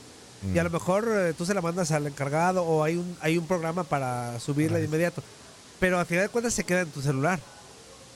[0.53, 3.37] Y a lo mejor eh, tú se la mandas al encargado o hay un, hay
[3.37, 5.21] un programa para subirla de inmediato.
[5.79, 7.39] Pero al final de cuentas se queda en tu celular.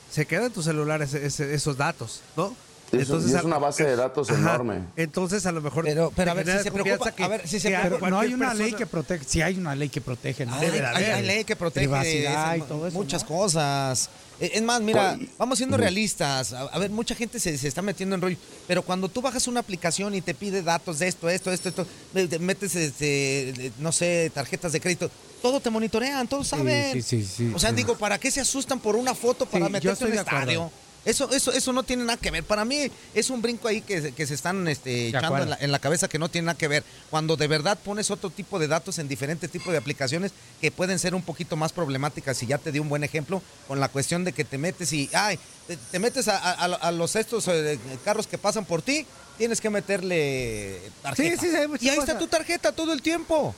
[0.09, 2.55] Se queda en tu celular ese- ese- esos datos, ¿no?
[2.91, 3.09] Y es
[3.43, 4.39] una base de datos Ajá.
[4.39, 4.79] enorme.
[4.95, 5.83] Entonces a lo mejor...
[5.85, 8.33] Pero, pero a ver, si se preocupa, que- a ver, si se preocupa- no hay
[8.33, 9.25] una ley que protege.
[9.27, 10.45] Sí hay una ley que protege.
[10.45, 10.53] ¿no?
[10.55, 12.97] Hay, hay- hay ley que protege Privacidad y todo eso.
[12.97, 13.27] muchas ¿no?
[13.29, 14.09] cosas.
[14.39, 16.53] Eh, Es más, mira, vamos siendo realistas.
[16.53, 18.37] A, a ver, mucha gente se, se está metiendo en rollo.
[18.67, 21.87] Pero cuando tú bajas una aplicación y te pide datos de esto, esto, esto, esto,
[22.13, 25.09] te metes, este, no sé, tarjetas de crédito,
[25.41, 26.93] todo te monitorean, todos saben.
[26.93, 27.51] Sí, sí, sí.
[27.55, 27.75] o sea, sí.
[27.77, 30.71] digo, ¿para qué se asustan por una foto para Sí, estoy en un acuerdo.
[31.05, 32.43] Eso, eso, eso no tiene nada que ver.
[32.43, 35.71] Para mí es un brinco ahí que, que se están este, echando en la, en
[35.71, 36.83] la cabeza que no tiene nada que ver.
[37.11, 40.97] Cuando de verdad pones otro tipo de datos en diferentes tipos de aplicaciones que pueden
[40.97, 44.23] ser un poquito más problemáticas, y ya te di un buen ejemplo con la cuestión
[44.23, 45.37] de que te metes y, ay,
[45.67, 49.05] te, te metes a, a- a los estos eh, carros que pasan por ti,
[49.37, 51.41] tienes que meterle tarjeta.
[51.41, 53.53] Sí, sí, muchas y ahí está tu tarjeta todo el tiempo.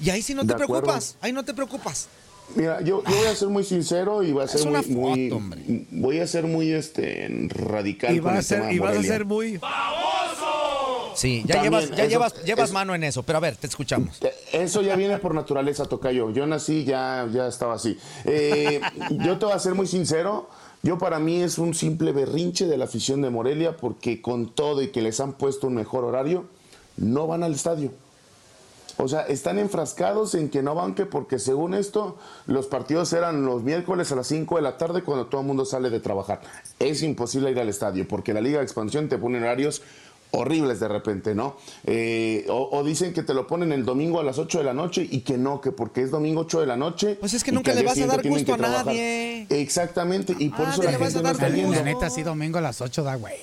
[0.00, 0.82] Y ahí sí no te acuerdo.
[0.82, 2.08] preocupas, ahí no te preocupas.
[2.54, 5.30] Mira, yo, yo voy a ser muy sincero y voy a ser Es una muy,
[5.30, 5.42] foto,
[5.90, 9.02] voy a ser muy este radical Y con a el tema ser, y vas a
[9.02, 9.60] ser muy...
[11.14, 13.56] Sí, ya También, llevas, ya eso- llevas, llevas eso- mano en eso, pero a ver,
[13.56, 14.18] te escuchamos.
[14.50, 16.30] Eso ya viene por naturaleza, Tocayo.
[16.30, 17.98] Yo nací, ya, ya estaba así.
[18.24, 18.80] Eh,
[19.24, 20.48] yo te voy a ser muy sincero.
[20.82, 24.82] Yo para mí es un simple berrinche de la afición de Morelia porque con todo
[24.82, 26.46] y que les han puesto un mejor horario,
[26.96, 27.92] no van al estadio.
[28.98, 32.16] O sea, están enfrascados en que no van que porque según esto
[32.46, 35.64] los partidos eran los miércoles a las 5 de la tarde cuando todo el mundo
[35.64, 36.40] sale de trabajar.
[36.78, 39.82] Es imposible ir al estadio porque la Liga de Expansión te pone horarios
[40.34, 41.56] horribles de repente, ¿no?
[41.84, 44.72] Eh, o, o dicen que te lo ponen el domingo a las 8 de la
[44.72, 47.16] noche y que no, que porque es domingo 8 de la noche.
[47.20, 49.46] Pues es que nunca le vas a dar gusto que a nadie.
[49.50, 51.48] Exactamente, y por Ah, eso le la gente no dar está.
[51.48, 53.34] La neta, sí, domingo a las 8 da, güey.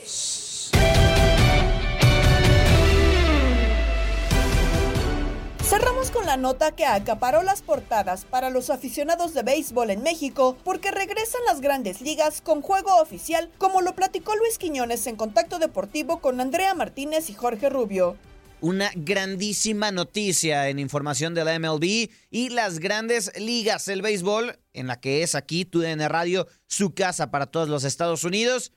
[6.13, 10.89] Con la nota que acaparó las portadas para los aficionados de béisbol en México porque
[10.89, 16.19] regresan las grandes ligas con juego oficial, como lo platicó Luis Quiñones en Contacto Deportivo
[16.19, 18.17] con Andrea Martínez y Jorge Rubio.
[18.59, 24.87] Una grandísima noticia en información de la MLB y las grandes ligas del béisbol, en
[24.87, 28.71] la que es aquí TUDN Radio, su casa para todos los Estados Unidos.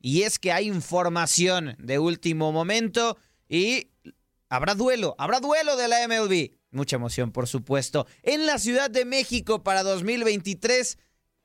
[0.00, 3.18] Y es que hay información de último momento
[3.48, 3.90] y
[4.48, 6.55] habrá duelo, habrá duelo de la MLB.
[6.70, 8.06] Mucha emoción, por supuesto.
[8.22, 10.98] En la Ciudad de México para 2023,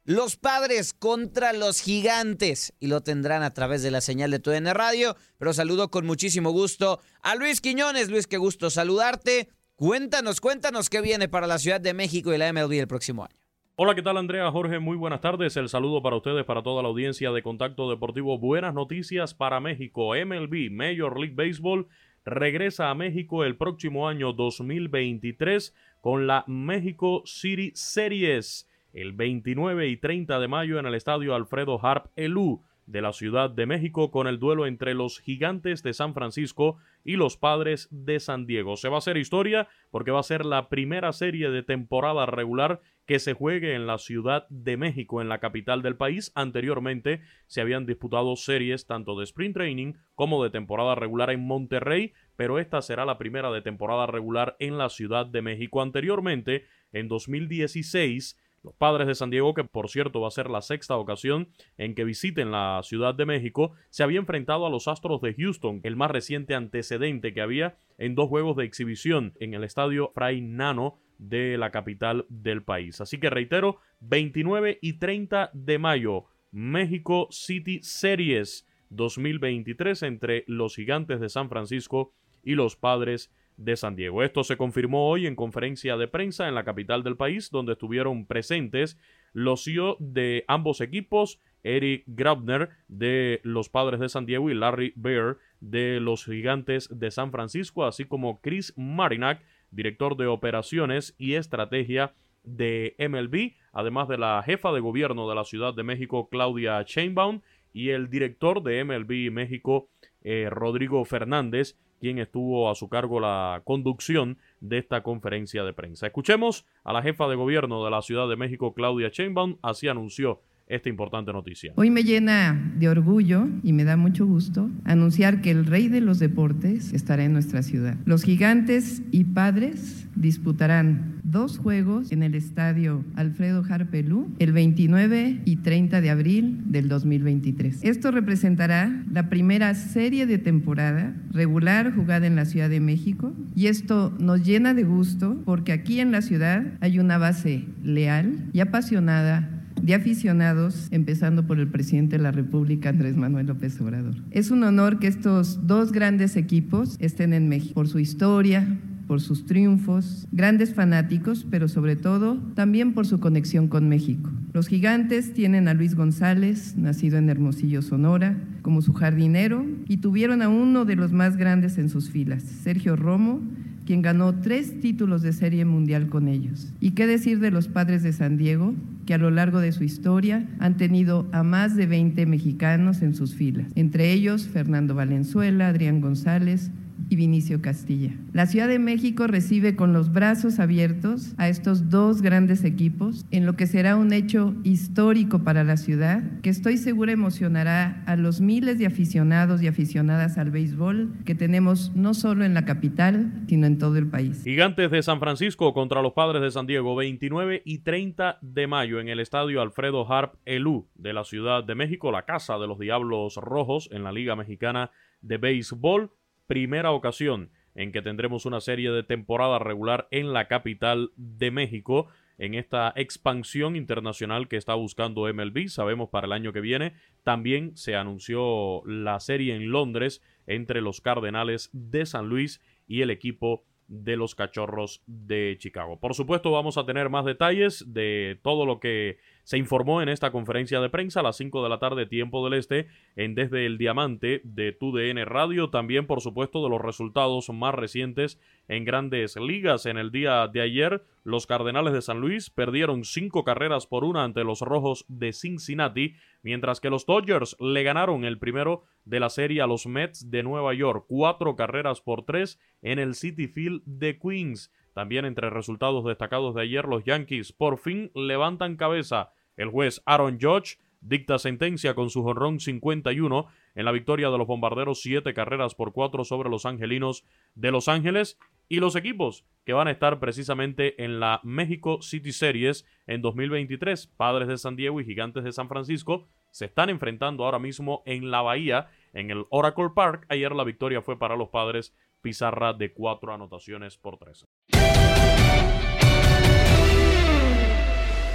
[0.04, 2.74] los padres contra los gigantes.
[2.80, 5.16] Y lo tendrán a través de la señal de TUDN Radio.
[5.38, 8.10] Pero saludo con muchísimo gusto a Luis Quiñones.
[8.10, 9.50] Luis, qué gusto saludarte.
[9.76, 13.36] Cuéntanos, cuéntanos qué viene para la Ciudad de México y la MLB el próximo año.
[13.78, 14.52] Hola, ¿qué tal Andrea?
[14.52, 15.58] Jorge, muy buenas tardes.
[15.58, 18.38] El saludo para ustedes, para toda la audiencia de Contacto Deportivo.
[18.38, 20.14] Buenas noticias para México.
[20.14, 21.88] MLB, Major League Baseball,
[22.26, 29.98] regresa a México el próximo año 2023 con la México City Series el 29 y
[29.98, 34.28] 30 de mayo en el estadio Alfredo Harp Elú de la Ciudad de México con
[34.28, 38.76] el duelo entre los gigantes de San Francisco y los padres de San Diego.
[38.76, 42.82] Se va a hacer historia porque va a ser la primera serie de temporada regular
[43.12, 46.32] que se juegue en la Ciudad de México, en la capital del país.
[46.34, 52.14] Anteriormente se habían disputado series tanto de sprint training como de temporada regular en Monterrey,
[52.38, 55.82] pero esta será la primera de temporada regular en la Ciudad de México.
[55.82, 60.62] Anteriormente, en 2016, los padres de San Diego, que por cierto va a ser la
[60.62, 65.20] sexta ocasión en que visiten la Ciudad de México, se había enfrentado a los Astros
[65.20, 69.66] de Houston, el más reciente antecedente que había en dos juegos de exhibición en el
[69.66, 73.00] estadio Fray Nano de la capital del país.
[73.00, 81.20] Así que reitero, 29 y 30 de mayo, México City Series 2023 entre los gigantes
[81.22, 82.12] de San Francisco
[82.44, 84.24] y los padres de San Diego.
[84.24, 88.26] Esto se confirmó hoy en conferencia de prensa en la capital del país, donde estuvieron
[88.26, 88.98] presentes
[89.34, 94.94] los CEO de ambos equipos, Eric Grabner de los Padres de San Diego y Larry
[94.96, 101.34] Bear de los Gigantes de San Francisco, así como Chris Marinac, director de operaciones y
[101.34, 102.14] estrategia
[102.44, 107.42] de MLB, además de la jefa de gobierno de la Ciudad de México, Claudia Chainbaum,
[107.74, 109.88] y el director de MLB México,
[110.24, 116.08] eh, Rodrigo Fernández, quien estuvo a su cargo la conducción de esta conferencia de prensa.
[116.08, 120.42] Escuchemos a la jefa de gobierno de la Ciudad de México, Claudia Sheinbaum, así anunció
[120.72, 121.74] esta importante noticia.
[121.76, 126.00] Hoy me llena de orgullo y me da mucho gusto anunciar que el rey de
[126.00, 127.98] los deportes estará en nuestra ciudad.
[128.06, 135.56] Los gigantes y padres disputarán dos juegos en el estadio Alfredo Harpelú el 29 y
[135.58, 137.84] 30 de abril del 2023.
[137.84, 143.68] Esto representará la primera serie de temporada regular jugada en la Ciudad de México y
[143.68, 148.62] esto nos llena de gusto porque aquí en la ciudad hay una base leal y
[148.62, 154.16] apasionada de aficionados, empezando por el presidente de la República, Andrés Manuel López Obrador.
[154.32, 158.68] Es un honor que estos dos grandes equipos estén en México, por su historia,
[159.08, 164.30] por sus triunfos, grandes fanáticos, pero sobre todo también por su conexión con México.
[164.54, 170.42] Los gigantes tienen a Luis González, nacido en Hermosillo, Sonora, como su jardinero, y tuvieron
[170.42, 173.42] a uno de los más grandes en sus filas, Sergio Romo,
[173.86, 176.72] quien ganó tres títulos de serie mundial con ellos.
[176.80, 178.74] ¿Y qué decir de los padres de San Diego,
[179.12, 183.14] que a lo largo de su historia han tenido a más de 20 mexicanos en
[183.14, 186.72] sus filas, entre ellos Fernando Valenzuela, Adrián González,
[187.10, 188.12] y Vinicio Castilla.
[188.34, 193.46] La Ciudad de México recibe con los brazos abiertos a estos dos grandes equipos en
[193.46, 198.42] lo que será un hecho histórico para la ciudad que estoy segura emocionará a los
[198.42, 203.68] miles de aficionados y aficionadas al béisbol que tenemos no solo en la capital, sino
[203.68, 204.44] en todo el país.
[204.44, 209.00] Gigantes de San Francisco contra los Padres de San Diego, 29 y 30 de mayo
[209.00, 212.80] en el estadio Alfredo Harp Elú de la Ciudad de México, la casa de los
[212.80, 214.92] Diablos Rojos en la Liga Mexicana
[215.22, 216.12] de Béisbol
[216.52, 222.08] primera ocasión en que tendremos una serie de temporada regular en la capital de México
[222.38, 225.70] en esta expansión internacional que está buscando MLB.
[225.70, 226.92] Sabemos para el año que viene
[227.24, 233.12] también se anunció la serie en Londres entre los Cardenales de San Luis y el
[233.12, 236.02] equipo de los Cachorros de Chicago.
[236.02, 240.32] Por supuesto, vamos a tener más detalles de todo lo que se informó en esta
[240.32, 243.78] conferencia de prensa a las 5 de la tarde, tiempo del este, en Desde el
[243.78, 245.70] Diamante de TUDN Radio.
[245.70, 249.86] También, por supuesto, de los resultados más recientes en grandes ligas.
[249.86, 254.24] En el día de ayer, los Cardenales de San Luis perdieron cinco carreras por una
[254.24, 259.30] ante los Rojos de Cincinnati, mientras que los Dodgers le ganaron el primero de la
[259.30, 263.82] serie a los Mets de Nueva York, cuatro carreras por tres en el City Field
[263.86, 264.72] de Queens.
[264.94, 269.32] También entre resultados destacados de ayer, los Yankees por fin levantan cabeza.
[269.56, 274.48] El juez Aaron Judge dicta sentencia con su jonrón 51 en la victoria de los
[274.48, 277.26] bombarderos, siete carreras por cuatro sobre los angelinos
[277.56, 278.38] de Los Ángeles
[278.70, 284.08] y los equipos que van a estar precisamente en la México City Series en 2023.
[284.08, 288.30] Padres de San Diego y Gigantes de San Francisco se están enfrentando ahora mismo en
[288.30, 290.26] la Bahía, en el Oracle Park.
[290.30, 294.46] Ayer la victoria fue para los padres pizarra de cuatro anotaciones por tres.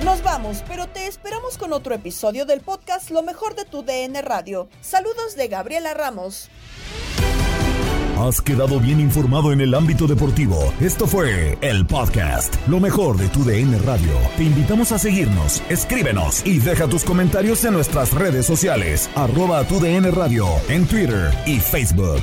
[0.05, 4.21] Nos vamos, pero te esperamos con otro episodio del podcast Lo mejor de tu DN
[4.23, 4.69] Radio.
[4.81, 6.51] Saludos de Gabriela Ramos.
[8.19, 10.73] Has quedado bien informado en el ámbito deportivo.
[10.81, 14.13] Esto fue el podcast Lo mejor de tu DN Radio.
[14.37, 19.81] Te invitamos a seguirnos, escríbenos y deja tus comentarios en nuestras redes sociales, arroba tu
[19.81, 22.23] DN Radio, en Twitter y Facebook.